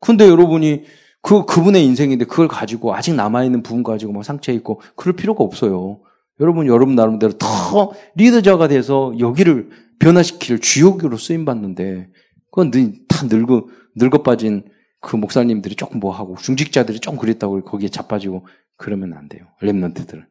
[0.00, 0.84] 근데 여러분이
[1.22, 6.00] 그, 그분의 인생인데 그걸 가지고 아직 남아있는 부분 가지고 막 상처 있고 그럴 필요가 없어요.
[6.38, 12.08] 여러분, 여러분 나름대로 더 리더자가 돼서 여기를 변화시킬 주역으로 쓰임받는데
[12.50, 12.70] 그건
[13.08, 14.64] 다 늙어, 늙어 빠진
[15.00, 19.46] 그 목사님들이 조금 뭐 하고 중직자들이 좀 그랬다고 거기에 자빠지고 그러면 안 돼요.
[19.62, 20.24] 랩런트들.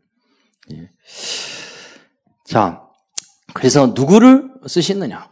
[0.73, 0.89] 예.
[2.43, 2.87] 자,
[3.53, 5.29] 그래서 누구를 쓰시느냐?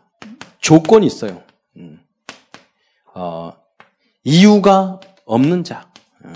[0.59, 1.43] 조건이 있어요.
[1.77, 1.99] 음.
[3.15, 3.53] 어,
[4.23, 5.91] 이유가 없는 자.
[6.23, 6.33] 어.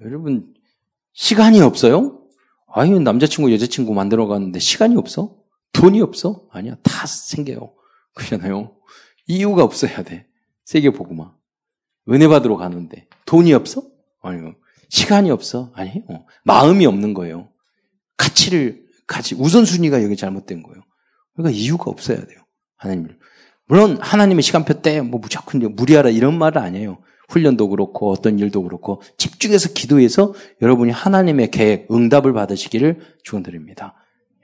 [0.00, 0.54] 여러분,
[1.12, 2.20] 시간이 없어요?
[2.66, 5.36] 아유, 남자친구, 여자친구 만들어 갔는데 시간이 없어?
[5.72, 6.46] 돈이 없어?
[6.50, 6.76] 아니야.
[6.82, 7.72] 다 생겨요.
[8.14, 8.76] 그러잖아요.
[9.26, 10.26] 이유가 없어야 돼.
[10.64, 11.32] 세계 보고만.
[12.10, 13.82] 은혜 받으러 가는데 돈이 없어?
[14.22, 14.54] 아니요.
[14.88, 15.72] 시간이 없어?
[15.74, 16.02] 아니에요.
[16.44, 17.48] 마음이 없는 거예요.
[18.16, 20.82] 가치를, 가치, 우선순위가 여기 잘못된 거예요.
[21.34, 22.38] 그러니까 이유가 없어야 돼요.
[22.76, 23.18] 하나님을.
[23.66, 26.98] 물론 하나님의 시간표 때 뭐 무조건 무리하라 이런 말은 아니에요.
[27.28, 33.94] 훈련도 그렇고 어떤 일도 그렇고 집중해서 기도해서 여러분이 하나님의 계획, 응답을 받으시기를 축원드립니다.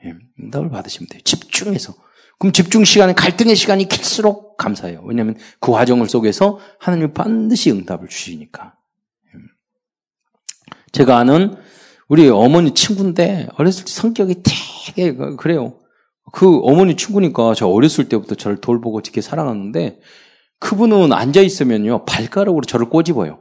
[0.05, 1.21] 예, 응답을 받으시면 돼요.
[1.25, 1.95] 집중해서.
[2.39, 5.03] 그럼 집중 시간에 갈등의 시간이 길수록 감사해요.
[5.05, 8.75] 왜냐하면 그 과정을 속에서 하나님이 반드시 응답을 주시니까.
[9.27, 9.39] 예.
[10.93, 11.57] 제가 아는
[12.11, 15.77] 우리 어머니 친구인데 어렸을 때 성격이 되게 그래요.
[16.33, 20.01] 그 어머니 친구니까 저 어렸을 때부터 저를 돌보고 이렇게 사랑하는데
[20.59, 23.39] 그분은 앉아 있으면요 발가락으로 저를 꼬집어요.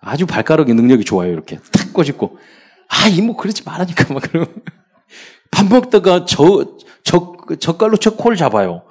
[0.00, 2.38] 아주 발가락의 능력이 좋아요 이렇게 탁 꼬집고
[2.88, 4.52] 아 이모 그러지 말라니까 막 그러고
[5.52, 8.82] 밥 먹다가 저, 저 젓갈로 저 코를 잡아요.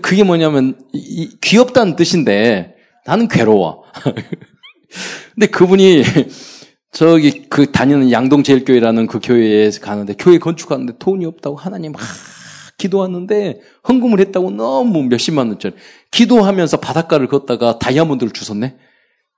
[0.00, 2.74] 그게 뭐냐면 이, 귀엽다는 뜻인데
[3.06, 3.84] 나는 괴로워.
[5.34, 6.02] 근데 그분이
[6.92, 12.02] 저기 그 다니는 양동제일교회라는 그 교회에 가는데 교회 건축하는데 돈이 없다고 하나님 막
[12.76, 15.74] 기도하는데 헌금을 했다고 너무 몇십만 원짜리
[16.10, 18.76] 기도하면서 바닷가를 걷다가 다이아몬드를 주웠네.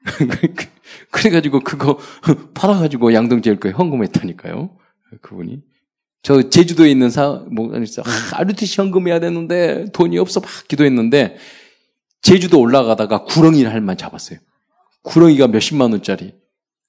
[1.13, 1.99] 그래가지고 그거
[2.55, 4.77] 팔아가지고 양동제일교회 헌금했다니까요.
[5.23, 5.63] 그분이
[6.23, 11.37] 저 제주도에 있는 사 뭐, 아, 아르티시 헌금해야 되는데 돈이 없어 막 기도했는데
[12.21, 14.41] 제주도 올라가다가 구렁이를 할만 잡았어요.
[15.03, 16.35] 구렁이가 몇십만 원짜리.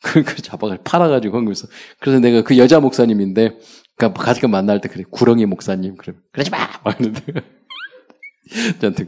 [0.06, 1.68] 그걸 잡아가 팔아가지고 한 거였어.
[2.00, 3.58] 그래서 내가 그 여자 목사님인데,
[3.98, 5.04] 그니까 가끔 만날 때 그래.
[5.10, 5.98] 구렁이 목사님.
[5.98, 6.14] 그래.
[6.32, 6.60] 그러지 마!
[6.84, 7.24] 막 이러는데.
[8.80, 9.08] 저한테.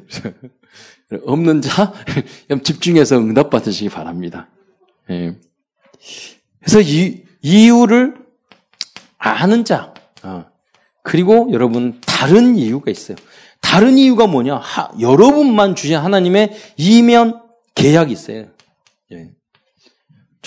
[1.24, 1.94] 없는 자,
[2.64, 4.50] 집중해서 응답 받으시기 바랍니다.
[5.12, 5.38] 예.
[6.60, 8.16] 그래서 이, 이유를
[9.20, 9.94] 아는 자.
[10.24, 10.46] 어.
[11.04, 13.18] 그리고 여러분, 다른 이유가 있어요.
[13.62, 14.56] 다른 이유가 뭐냐?
[14.56, 17.44] 하, 여러분만 주신 하나님의 이면
[17.76, 18.48] 계약이 있어요.
[19.12, 19.37] 예.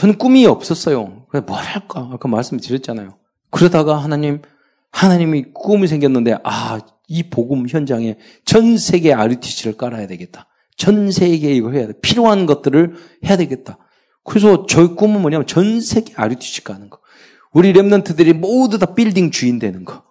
[0.00, 1.26] 저는 꿈이 없었어요.
[1.30, 2.08] 뭘 할까?
[2.10, 3.18] 아까 말씀드렸잖아요.
[3.50, 4.40] 그러다가 하나님,
[4.92, 10.46] 하나님이 꿈이 생겼는데, 아, 이 복음 현장에 전 세계 RUTC를 깔아야 되겠다.
[10.78, 11.92] 전 세계에 이거 해야 돼.
[12.00, 12.94] 필요한 것들을
[13.26, 13.76] 해야 되겠다.
[14.24, 17.00] 그래서 저희 꿈은 뭐냐면 전 세계 RUTC 까는 거.
[17.52, 20.02] 우리 랩런트들이 모두 다 빌딩 주인 되는 거.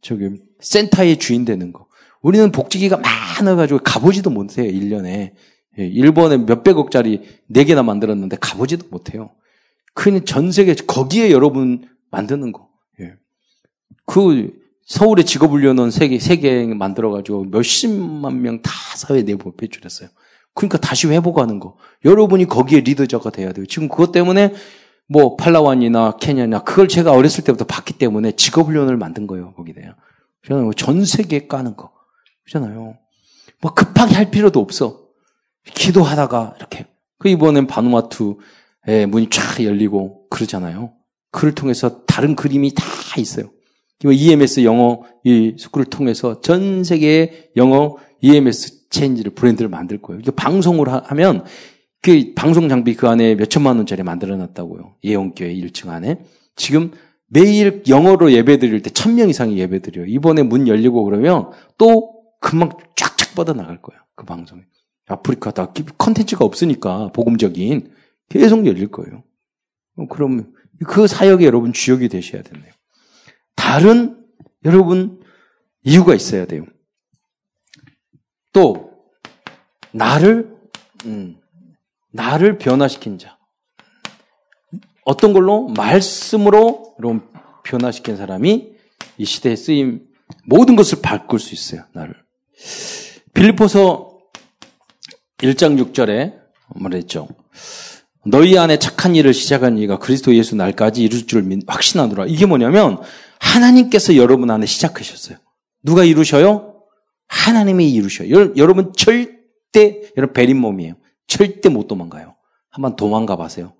[0.00, 1.86] 저기 센터의 주인 되는 거.
[2.22, 5.30] 우리는 복지기가 많아가지고 가보지도 못해요, 1년에.
[5.78, 9.30] 예, 일본에 몇백억짜리 4개나 만들었는데 가보지도 못해요.
[9.94, 12.68] 그냥 전 세계, 거기에 여러분 만드는 거.
[13.00, 13.14] 예.
[14.06, 14.52] 그
[14.84, 20.08] 서울에 직업 훈련원 세개, 세개 만들어가지고 몇십만 명 다 사회 내부 배출했어요.
[20.54, 21.76] 그러니까 다시 회복하는 거.
[22.04, 23.64] 여러분이 거기에 리더자가 돼야 돼요.
[23.66, 24.52] 지금 그것 때문에
[25.08, 29.54] 뭐 팔라완이나 케냐나 그걸 제가 어렸을 때부터 봤기 때문에 직업훈련을 만든 거예요.
[29.54, 29.94] 거기대요.
[30.42, 30.72] 그잖아요.
[30.74, 31.92] 전 세계에 까는 거.
[32.44, 32.98] 그잖아요.
[33.60, 35.01] 뭐 급하게 할 필요도 없어.
[35.64, 36.86] 기도하다가 이렇게.
[37.18, 40.92] 그 이번엔 바누아투의 문이 쫙 열리고 그러잖아요.
[41.30, 42.84] 그를 통해서 다른 그림이 다
[43.18, 43.50] 있어요.
[44.04, 50.20] EMS 영어 이 스쿨을 통해서 전 세계의 영어 EMS 체인지를 브랜드를 만들 거예요.
[50.20, 51.44] 이게 방송을 하면
[52.02, 54.96] 그 방송 장비 그 안에 몇 천만 원짜리 만들어 놨다고요.
[55.04, 56.18] 예원교회 1층 안에.
[56.56, 56.90] 지금
[57.28, 60.06] 매일 영어로 예배 드릴 때 천 명 이상이 예배 드려요.
[60.06, 64.00] 이번에 문 열리고 그러면 또 금방 쫙쫙 뻗어 나갈 거예요.
[64.16, 64.62] 그 방송에.
[65.12, 67.94] 아프리카 다 컨텐츠가 없으니까 복음적인
[68.28, 69.22] 계속 열릴 거예요.
[70.10, 70.52] 그럼
[70.86, 72.72] 그 사역에 여러분 주역이 되셔야 되네요.
[73.54, 74.24] 다른
[74.64, 75.20] 여러분
[75.82, 76.64] 이유가 있어야 돼요.
[78.52, 78.92] 또
[79.92, 80.56] 나를
[81.04, 81.38] 음,
[82.10, 83.38] 나를 변화시킨 자.
[85.04, 87.28] 어떤 걸로 말씀으로 여러분
[87.64, 88.72] 변화시킨 사람이
[89.18, 90.06] 이 시대에 쓰임
[90.46, 91.84] 모든 것을 바꿀 수 있어요.
[91.92, 92.14] 나를.
[93.34, 94.11] 빌리포서
[95.42, 96.34] 1장 6절에
[96.74, 97.28] 말했죠.
[98.24, 102.26] 너희 안에 착한 일을 시작한 이가 그리스도 예수 날까지 이룰 줄 확신하노라.
[102.26, 102.98] 이게 뭐냐면
[103.40, 105.38] 하나님께서 여러분 안에 시작하셨어요.
[105.82, 106.84] 누가 이루셔요?
[107.26, 108.56] 하나님이 이루셔요.
[108.56, 110.94] 여러분 절대 여러분 베린 몸이에요.
[111.26, 112.36] 절대 못 도망가요.
[112.70, 113.74] 한번 도망가 봐세요.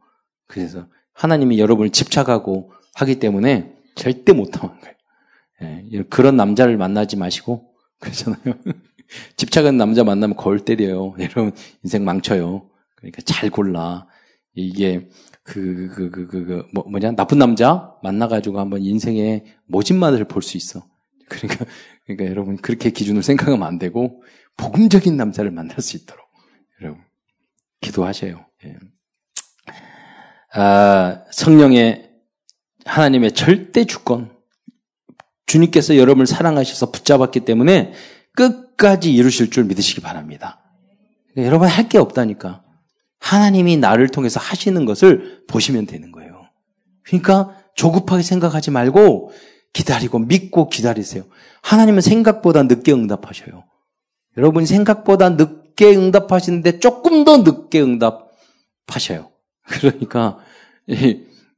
[0.48, 4.92] 그래서 하나님이 여러분을 집착하고 하기 때문에 절대 못 도망가요.
[5.92, 8.54] 예, 그런 남자를 만나지 마시고 그러잖아요.
[9.36, 11.14] 집착하는 남자 만나면 거울 때려요.
[11.20, 12.68] 여러분 인생 망쳐요.
[12.96, 14.06] 그러니까 잘 골라.
[14.54, 15.08] 이게
[15.42, 20.42] 그, 그, 그, 그, 그, 뭐, 뭐냐, 나쁜 남자 만나가지고 한번 인생의 모진 맛을 볼
[20.42, 20.86] 수 있어.
[21.28, 21.64] 그러니까,
[22.04, 24.22] 그러니까 여러분 그렇게 기준을 생각하면 안 되고,
[24.56, 26.24] 복음적인 남자를 만날 수 있도록,
[26.80, 27.02] 여러분,
[27.80, 28.46] 기도하셔요.
[28.64, 28.76] 예.
[30.54, 32.10] 아, 성령의
[32.84, 34.36] 하나님의 절대 주권,
[35.46, 37.92] 주님께서 여러분을 사랑하셔서 붙잡았기 때문에
[38.34, 40.60] 끝 까지 이루실 줄 믿으시기 바랍니다.
[41.32, 42.62] 그러니까 여러분 할 게 없다니까.
[43.20, 46.42] 하나님이 나를 통해서 하시는 것을 보시면 되는 거예요.
[47.04, 49.30] 그러니까 조급하게 생각하지 말고
[49.72, 51.24] 기다리고 믿고 기다리세요.
[51.62, 53.64] 하나님은 생각보다 늦게 응답하셔요.
[54.36, 59.30] 여러분 생각보다 늦게 응답하시는데 조금 더 늦게 응답하셔요.
[59.64, 60.38] 그러니까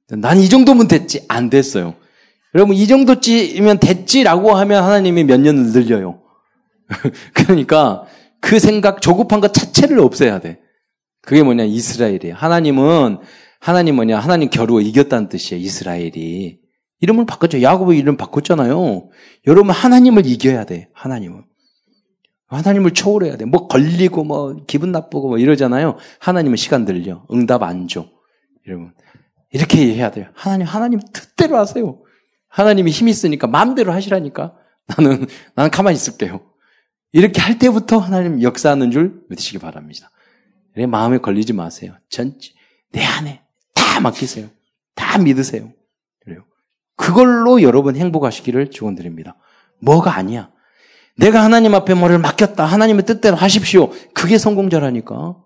[0.08, 1.94] 난 이 정도면 됐지 안 됐어요.
[2.54, 6.20] 여러분 이 정도쯤이면 됐지라고 하면 하나님이 몇 년을 늘려요.
[7.34, 8.04] 그러니까
[8.40, 10.60] 그 생각 조급한 것 자체를 없애야 돼.
[11.22, 12.34] 그게 뭐냐 이스라엘이에요.
[12.34, 13.18] 하나님은
[13.60, 15.62] 하나님 뭐냐 하나님 겨루 이겼다는 뜻이에요.
[15.62, 16.58] 이스라엘이
[17.00, 17.62] 이름을 바꿨죠.
[17.62, 19.08] 야곱의 이름 바꿨잖아요.
[19.46, 20.90] 여러분 하나님을 이겨야 돼.
[20.94, 21.44] 하나님은
[22.48, 23.46] 하나님을 초월해야 돼.
[23.46, 25.96] 뭐 걸리고 뭐 기분 나쁘고 뭐 이러잖아요.
[26.20, 27.24] 하나님은 시간 들려.
[27.32, 28.06] 응답 안 줘.
[28.66, 28.92] 여러분
[29.50, 30.26] 이렇게 해야 돼요.
[30.34, 32.02] 하나님 하나님 뜻대로 하세요.
[32.48, 34.54] 하나님이 힘 있으니까 마음대로 하시라니까.
[34.86, 36.40] 나는 나는 가만히 있을게요.
[37.14, 40.10] 이렇게 할 때부터 하나님 역사하는 줄 믿으시기 바랍니다.
[40.74, 41.94] 내 마음에 걸리지 마세요.
[42.10, 42.34] 전,
[42.90, 43.40] 내 안에
[43.72, 44.48] 다 맡기세요.
[44.96, 45.72] 다 믿으세요.
[46.24, 46.44] 그래요.
[46.96, 49.36] 그걸로 여러분 행복하시기를 축원드립니다.
[49.80, 50.50] 뭐가 아니야.
[51.16, 52.64] 내가 하나님 앞에 뭐를 맡겼다.
[52.64, 53.92] 하나님의 뜻대로 하십시오.
[54.12, 55.36] 그게 성공자라니까.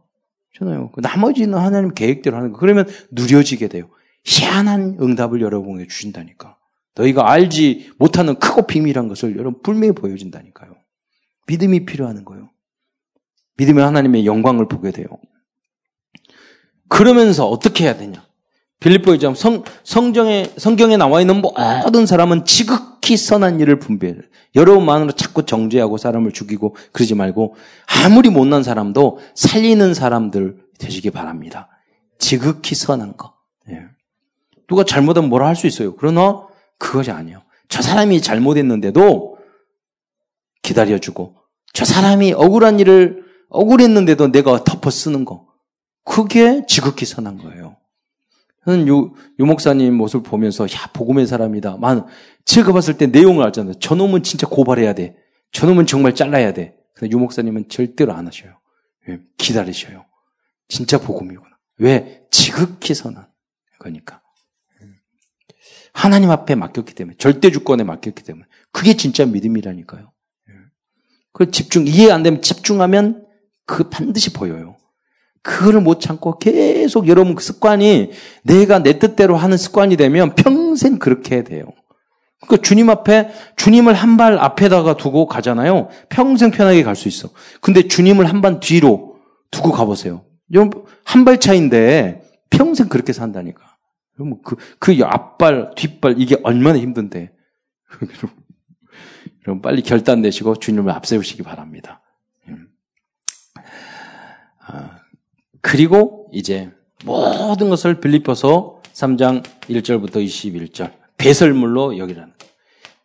[0.55, 0.91] 그잖아요.
[0.97, 2.59] 나머지는 하나님 계획대로 하는 거.
[2.59, 3.91] 그러면 누려지게 돼요.
[4.25, 6.57] 희한한 응답을 여러분에게 주신다니까.
[6.95, 10.78] 너희가 알지 못하는 크고 비밀한 것을 여러분 분명히 보여준다니까요.
[11.49, 12.51] 믿음이 필요한 거예요.
[13.57, 15.07] 믿으면 하나님의 영광을 보게 돼요.
[16.89, 18.25] 그러면서 어떻게 해야 되냐?
[18.81, 24.15] 빌립보이점 성, 성정에, 성경에 나와 있는 모든 사람은 지극히 선한 일을 분배해.
[24.55, 27.57] 여러분만으로 자꾸 정죄하고 사람을 죽이고 그러지 말고
[28.05, 31.69] 아무리 못난 사람도 살리는 사람들 되시기 바랍니다.
[32.19, 33.35] 지극히 선한 거.
[33.71, 33.83] 예.
[34.69, 35.97] 누가 잘못하면 뭐라 할 수 있어요.
[35.97, 36.47] 그러나
[36.79, 37.43] 그것이 아니에요.
[37.69, 39.28] 저 사람이 잘못했는데도
[40.69, 41.35] 기다려주고
[41.73, 45.47] 저 사람이 억울한 일을 억울했는데도 내가 덮어 쓰는 거.
[46.05, 47.77] 그게 지극히 선한 거예요.
[48.65, 51.79] 저는 요, 요 목사님 모습을 보면서, 야, 복음의 사람이다.
[51.79, 52.07] 만,
[52.45, 53.75] 제가 봤을 때 내용을 알잖아요.
[53.79, 55.17] 저놈은 진짜 고발해야 돼.
[55.53, 56.77] 저놈은 정말 잘라야 돼.
[56.95, 58.59] 근데 유 목사님은 절대로 안 하셔요.
[59.07, 59.21] 왜?
[59.39, 60.05] 기다리셔요.
[60.69, 61.57] 진짜 복음이구나.
[61.79, 62.27] 왜?
[62.31, 63.27] 지극히 선한
[63.79, 64.21] 거니까.
[65.95, 68.47] 하나님 앞에 맡겼기 때문에, 절대 주권에 맡겼기 때문에.
[68.73, 70.13] 그게 진짜 믿음이라니까요.
[71.33, 73.25] 그 집중, 이해 안 되면 집중하면
[73.67, 74.77] 그 반드시 보여요.
[75.43, 78.11] 그거를 못 참고 계속 여러분 그 습관이
[78.43, 81.67] 내가 내 뜻대로 하는 습관이 되면 평생 그렇게 돼요.
[82.41, 85.89] 그러니까 주님 앞에 주님을 한 발 앞에다가 두고 가잖아요.
[86.09, 87.31] 평생 편하게 갈 수 있어.
[87.61, 89.17] 근데 주님을 한 발 뒤로
[89.51, 90.25] 두고 가보세요.
[91.05, 93.61] 한발 차인데 평생 그렇게 산다니까.
[94.15, 97.31] 그럼 그, 그 앞발, 뒷발, 이게 얼마나 힘든데.
[98.03, 98.31] 여러분,
[99.63, 102.01] 빨리 결단 내시고 주님을 앞세우시기 바랍니다.
[102.49, 102.69] 음.
[104.67, 104.91] 아,
[105.61, 106.71] 그리고 이제
[107.05, 112.33] 모든 것을 빌립보서 3장 1절부터 21절 배설물로 여기라는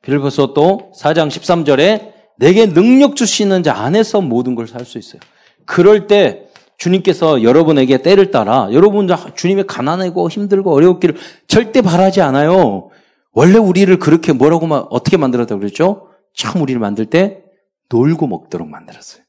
[0.02, 5.22] 빌립보서 또 4장 13절에 내게 능력 주시는 자 안에서 모든 걸 살 수 있어요.
[5.66, 11.16] 그럴 때 주님께서 여러분에게 때를 따라 여러분 주님의 가난하고 힘들고 어려웠기를
[11.48, 12.90] 절대 바라지 않아요.
[13.32, 16.10] 원래 우리를 그렇게 뭐라고 어떻게 만들었다고 그랬죠?
[16.34, 17.44] 참 우리를 만들 때
[17.90, 19.24] 놀고 먹도록 만들었어요.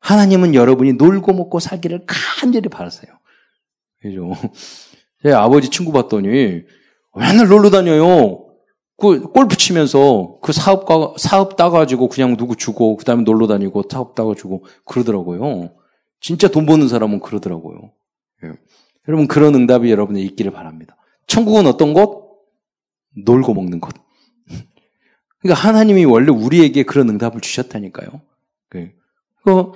[0.00, 3.12] 하나님은 여러분이 놀고 먹고 살기를 간절히 바랐어요.
[4.00, 4.32] 그죠?
[5.22, 6.62] 제 아버지 친구 봤더니
[7.14, 8.46] 맨날 놀러 다녀요.
[8.96, 10.86] 그 골프 치면서 그 사업
[11.18, 15.74] 사업 따가지고 그냥 누구 주고 그 다음에 놀러 다니고 사업 따가지고 그러더라고요.
[16.20, 17.92] 진짜 돈 버는 사람은 그러더라고요.
[18.44, 18.52] 예.
[19.08, 20.96] 여러분 그런 응답이 여러분의 있기를 바랍니다.
[21.26, 22.20] 천국은 어떤 곳?
[23.24, 23.94] 놀고 먹는 곳.
[25.40, 28.08] 그러니까 하나님이 원래 우리에게 그런 응답을 주셨다니까요.
[28.76, 28.92] 예.
[29.44, 29.72] 그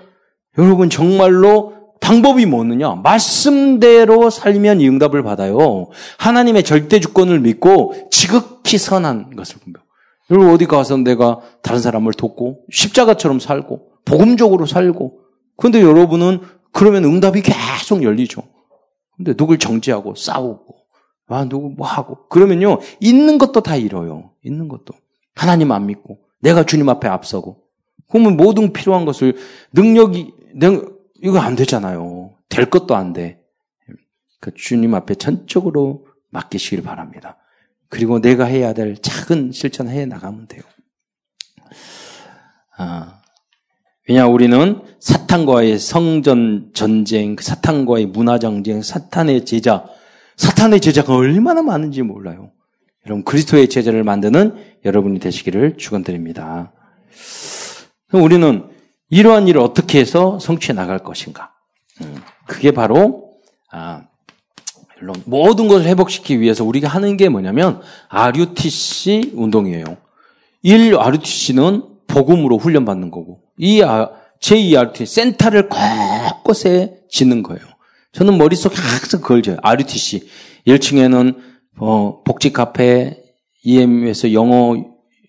[0.59, 2.97] 여러분 정말로 방법이 뭐느냐?
[2.97, 5.89] 말씀대로 살면 이 응답을 받아요.
[6.19, 9.83] 하나님의 절대 주권을 믿고 지극히 선한 것을 본다.
[10.31, 15.21] 여러분 어디 가서 내가 다른 사람을 돕고 십자가처럼 살고 복음적으로 살고
[15.57, 16.41] 근데 여러분은
[16.73, 18.43] 그러면 응답이 계속 열리죠.
[19.17, 20.77] 근데 누굴 정지하고 싸우고
[21.29, 24.33] 아 누구 뭐 하고 그러면요 있는 것도 다 잃어요.
[24.45, 24.93] 있는 것도
[25.35, 27.63] 하나님 안 믿고 내가 주님 앞에 앞서고
[28.09, 29.37] 그러면 모든 필요한 것을
[29.73, 30.33] 능력이
[31.23, 32.35] 이거 안 되잖아요.
[32.49, 33.43] 될 것도 안 돼.
[34.41, 37.39] 그 주님 앞에 전적으로 맡기시길 바랍니다.
[37.89, 40.63] 그리고 내가 해야 될 작은 실천 해 나가면 돼요.
[42.77, 43.23] 아,
[44.09, 49.87] 왜냐 우리는 사탄과의 성전 전쟁, 사탄과의 문화 전쟁, 사탄의 제자,
[50.37, 52.51] 사탄의 제자가 얼마나 많은지 몰라요.
[53.07, 56.73] 여러분 그리스도의 제자를 만드는 여러분이 되시기를 축원드립니다.
[58.13, 58.69] 우리는
[59.11, 61.53] 이러한 일을 어떻게 해서 성취해 나갈 것인가?
[62.01, 63.33] 음, 그게 바로
[63.71, 64.03] 아,
[65.27, 69.85] 모든 것을 회복시키기 위해서 우리가 하는 게 뭐냐면 RUTC 운동이에요.
[70.63, 73.83] 1 RUTC는 복음으로 훈련받는 거고 이
[74.41, 77.61] 제2RUTC 센터를 곳곳에 짓는 거예요.
[78.13, 79.57] 저는 머릿속에 항상 그걸 져요.
[79.63, 80.29] RUTC
[80.67, 83.23] 1층에는 어, 복지 카페,
[83.65, 84.77] EM에서 영어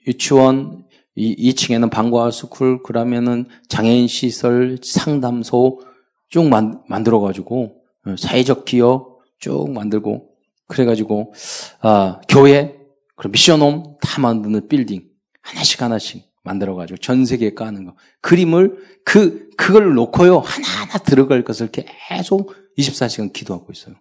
[0.07, 5.81] 유치원, 이 2층에는 방과 school, 그러면은 장애인 시설, 상담소
[6.29, 10.29] 쭉 만, 만들어가지고, 어, 사회적 기업 쭉 만들고,
[10.67, 11.33] 그래가지고,
[11.81, 12.75] 아, 교회,
[13.15, 15.07] 그리고 미션홈 다 만드는 빌딩.
[15.41, 17.95] 하나씩 하나씩 만들어가지고 전 세계에 까는 거.
[18.21, 20.39] 그림을, 그, 그걸 놓고요.
[20.39, 23.95] 하나하나 들어갈 것을 계속 24시간 기도하고 있어요.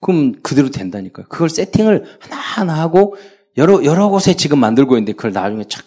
[0.00, 1.26] 그럼 그대로 된다니까요.
[1.28, 3.16] 그걸 세팅을 하나하나 하고
[3.56, 5.84] 여러, 여러 곳에 지금 만들고 있는데 그걸 나중에 착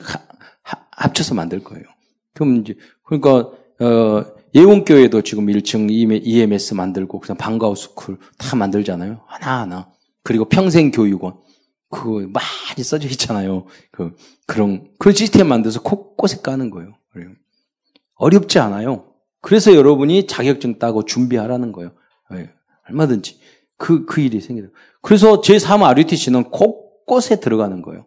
[1.00, 1.86] 합쳐서 만들 거예요.
[2.34, 9.22] 그럼 이제, 그러니까, 어, 예원교회도 지금 1층 EMS 만들고, 그냥 방과후 school 다 만들잖아요.
[9.28, 9.92] 하나하나.
[10.24, 11.38] 그리고 평생교육원.
[11.90, 13.66] 그거 많이 써져 있잖아요.
[13.92, 16.96] 그, 그런, 그런 시스템 만들어서 곳곳에 까는 거예요.
[18.16, 19.06] 어렵지 않아요.
[19.42, 21.92] 그래서 여러분이 자격증 따고 준비하라는 거예요.
[22.32, 22.52] 네,
[22.90, 23.40] 얼마든지.
[23.80, 24.68] 그, 그 일이 생겨요.
[25.02, 28.06] 그래서 제3 RUTC는 꼭 곳곳에 들어가는 거예요.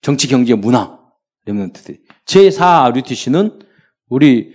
[0.00, 0.98] 정치, 경제, 문화,
[1.44, 1.98] 렘넌트들이.
[2.24, 3.60] 제4 RUTC는
[4.08, 4.54] 우리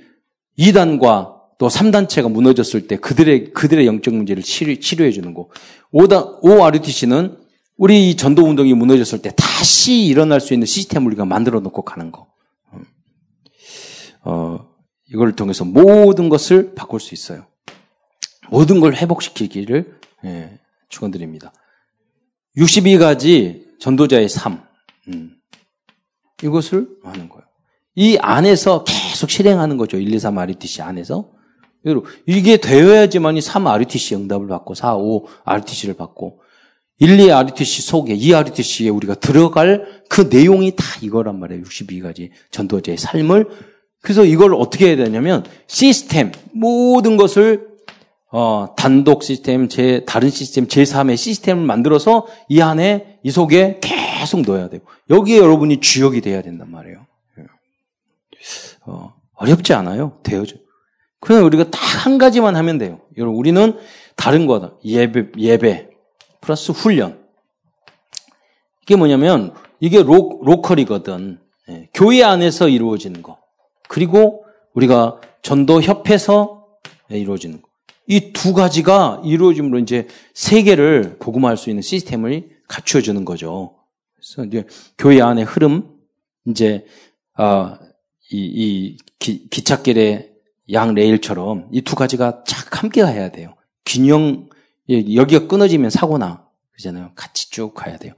[0.58, 5.50] 2단과 또 3단체가 무너졌을 때 그들의, 그들의 영적 문제를 치료, 치료해 주는 거.
[5.94, 7.38] 5단, 5 RUTC는
[7.78, 12.28] 우리 전도 운동이 무너졌을 때 다시 일어날 수 있는 시스템을 우리가 만들어 놓고 가는 거.
[14.26, 14.70] 어,
[15.12, 17.46] 이걸 통해서 모든 것을 바꿀 수 있어요.
[18.50, 20.60] 모든 걸 회복시키기를 예,
[20.94, 21.52] 축원드립니다.
[22.58, 24.62] 62가지 전도자의 삶.
[25.08, 25.36] 음.
[26.42, 27.44] 이것을 하는 거예요.
[27.96, 29.98] 이 안에서 계속 실행하는 거죠.
[29.98, 31.32] 1, 2, 3 RUTC 안에서.
[32.26, 36.40] 이게 되어야지만이 3 RTC 응답을 받고 4, 5 RTC를 받고
[37.00, 41.64] 1, 2 RTC 속에 2 RTC에 우리가 들어갈 그 내용이 다 이거란 말이에요.
[41.64, 43.50] 62가지 전도자의 삶을
[44.02, 47.73] 그래서 이걸 어떻게 해야 되냐면 시스템 모든 것을
[48.36, 54.70] 어, 단독 시스템, 제 다른 시스템, 제3의 시스템을 만들어서 이 안에 이 속에 계속 넣어야
[54.70, 54.82] 돼요.
[55.10, 57.06] 여기에 여러분이 주역이 돼야 된단 말이에요.
[58.86, 60.20] 어, 어렵지 않아요.
[60.24, 60.56] 되어져.
[61.20, 63.00] 그냥 우리가 딱 한 가지만 하면 돼요.
[63.18, 63.78] 여러분, 우리는
[64.18, 64.74] 다른 거다.
[64.84, 65.90] 예배, 예배,
[66.42, 67.24] 플러스 훈련.
[68.82, 71.40] 이게 뭐냐면, 이게 로, 로컬이거든.
[71.70, 73.38] 예, 교회 안에서 이루어지는 거.
[73.88, 76.66] 그리고 우리가 전도 협회에서
[77.12, 77.70] 예, 이루어지는 거.
[78.08, 83.76] 이 두 가지가 이루어짐으로 이제 세계를 복음할 수 있는 시스템을 갖추어 주는 거죠.
[84.16, 84.66] 그래서 이제
[84.98, 85.90] 교회 안의 흐름,
[86.48, 86.86] 이제,
[87.36, 87.80] 아,
[88.32, 90.32] 이, 이 기, 기찻길의
[90.72, 93.56] 양 레일처럼 이 두 가지가 쫙 함께 가야 돼요.
[93.86, 94.50] 균형,
[94.90, 96.46] 예, 여기가 끊어지면 사고나.
[96.76, 97.12] 그잖아요.
[97.16, 98.14] 같이 쭉 가야 돼요.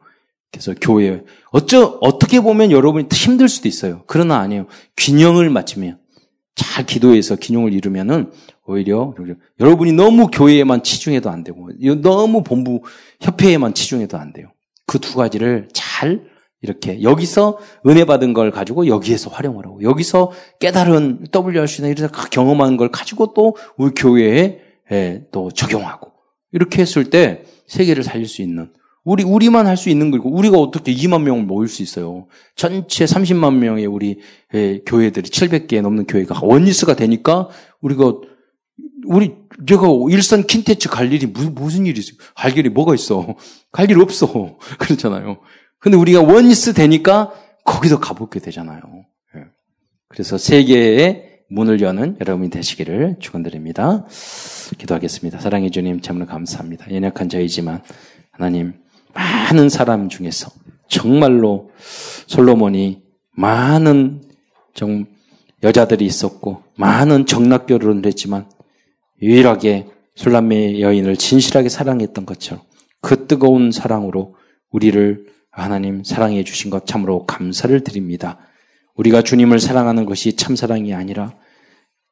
[0.51, 4.03] 그래서 교회, 어쩌, 어떻게 보면 여러분이 힘들 수도 있어요.
[4.07, 4.67] 그러나 아니에요.
[4.95, 5.99] 균형을 맞추면,
[6.55, 8.31] 잘 기도해서 균형을 이루면은
[8.65, 9.13] 오히려
[9.59, 11.69] 여러분이 너무 교회에만 치중해도 안 되고,
[12.01, 12.81] 너무 본부
[13.21, 14.47] 협회에만 치중해도 안 돼요.
[14.87, 16.21] 그 두 가지를 잘
[16.61, 22.89] 이렇게 여기서 은혜 받은 걸 가지고 여기에서 활용을 하고 여기서 깨달은 WRC나 이런 경험한 걸
[22.89, 24.59] 가지고 또 우리 교회에
[24.91, 26.11] 예, 또 적용하고
[26.51, 28.71] 이렇게 했을 때 세계를 살릴 수 있는
[29.03, 32.27] 우리 우리만 할 수 있는 거고 우리가 어떻게 2만 명을 모일 수 있어요?
[32.55, 34.19] 전체 30만 명의 우리
[34.53, 37.49] 예, 교회들이 700개 넘는 교회가 원리스가 되니까
[37.81, 38.13] 우리가
[39.07, 39.35] 우리
[39.67, 42.17] 제가 일산 킨테츠 갈 일이 무슨 무슨 일이 있어요?
[42.35, 43.35] 갈 일이 뭐가 있어?
[43.71, 44.57] 갈 일 없어.
[44.79, 45.37] 그렇잖아요.
[45.79, 47.31] 근데 우리가 원리스 되니까
[47.63, 48.81] 거기서 가보게 되잖아요.
[49.35, 49.41] 예.
[50.07, 54.05] 그래서 세계의 문을 여는 여러분이 되시기를 축원드립니다.
[54.77, 55.39] 기도하겠습니다.
[55.39, 56.91] 사랑해 주님 참으로 감사합니다.
[56.91, 57.83] 연약한 저이지만
[58.31, 58.73] 하나님
[59.13, 60.49] 많은 사람 중에서
[60.87, 61.69] 정말로
[62.27, 64.21] 솔로몬이 많은
[64.73, 65.05] 정
[65.63, 68.47] 여자들이 있었고 많은 정락 결혼을 했지만
[69.21, 72.63] 유일하게 솔람의 여인을 진실하게 사랑했던 것처럼
[73.01, 74.35] 그 뜨거운 사랑으로
[74.71, 78.39] 우리를 하나님 사랑해 주신 것 참으로 감사를 드립니다.
[78.95, 81.35] 우리가 주님을 사랑하는 것이 참 사랑이 아니라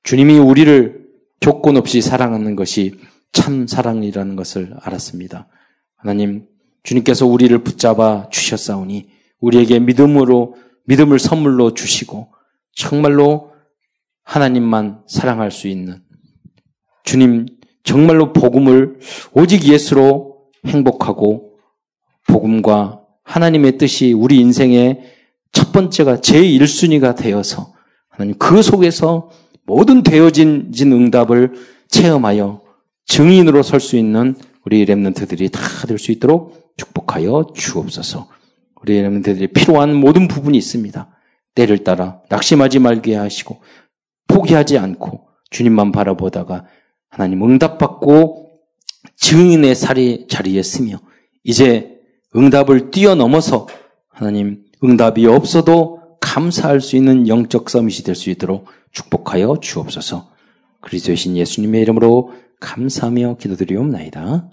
[0.03, 1.03] 주님이 우리를
[1.39, 2.99] 조건 없이 사랑하는 것이
[3.31, 5.47] 참 사랑이라는 것을 알았습니다.
[5.97, 6.45] 하나님,
[6.83, 12.33] 주님께서 우리를 붙잡아 주셨사오니 우리에게 믿음으로 믿음을 선물로 주시고
[12.75, 13.53] 정말로
[14.23, 16.02] 하나님만 사랑할 수 있는
[17.03, 17.47] 주님
[17.83, 18.99] 정말로 복음을
[19.33, 21.57] 오직 예수로 행복하고
[22.27, 25.01] 복음과 하나님의 뜻이 우리 인생의
[25.51, 27.73] 첫 번째가 제1순위가 되어서
[28.09, 29.29] 하나님 그 속에서
[29.65, 31.53] 모든 되어진 응답을
[31.89, 32.61] 체험하여
[33.05, 34.35] 증인으로 설 수 있는
[34.65, 38.27] 우리 랩런트들이 다 될 수 있도록 축복하여 주옵소서.
[38.81, 41.09] 우리 랩런트들이 필요한 모든 부분이 있습니다.
[41.55, 43.61] 때를 따라 낙심하지 말게 하시고
[44.27, 46.65] 포기하지 않고 주님만 바라보다가
[47.13, 48.49] 하나님 응답받고
[49.17, 50.97] 증인의 자리에 쓰며
[51.43, 51.99] 이제
[52.35, 53.67] 응답을 뛰어넘어서
[54.09, 60.27] 하나님 응답이 없어도 감사할 수 있는 영적 서밋이 될 수 있도록 축복하여 주옵소서.
[60.81, 64.49] 그리스도의 신 예수님의 이름으로 감사하며 기도드리옵나이다.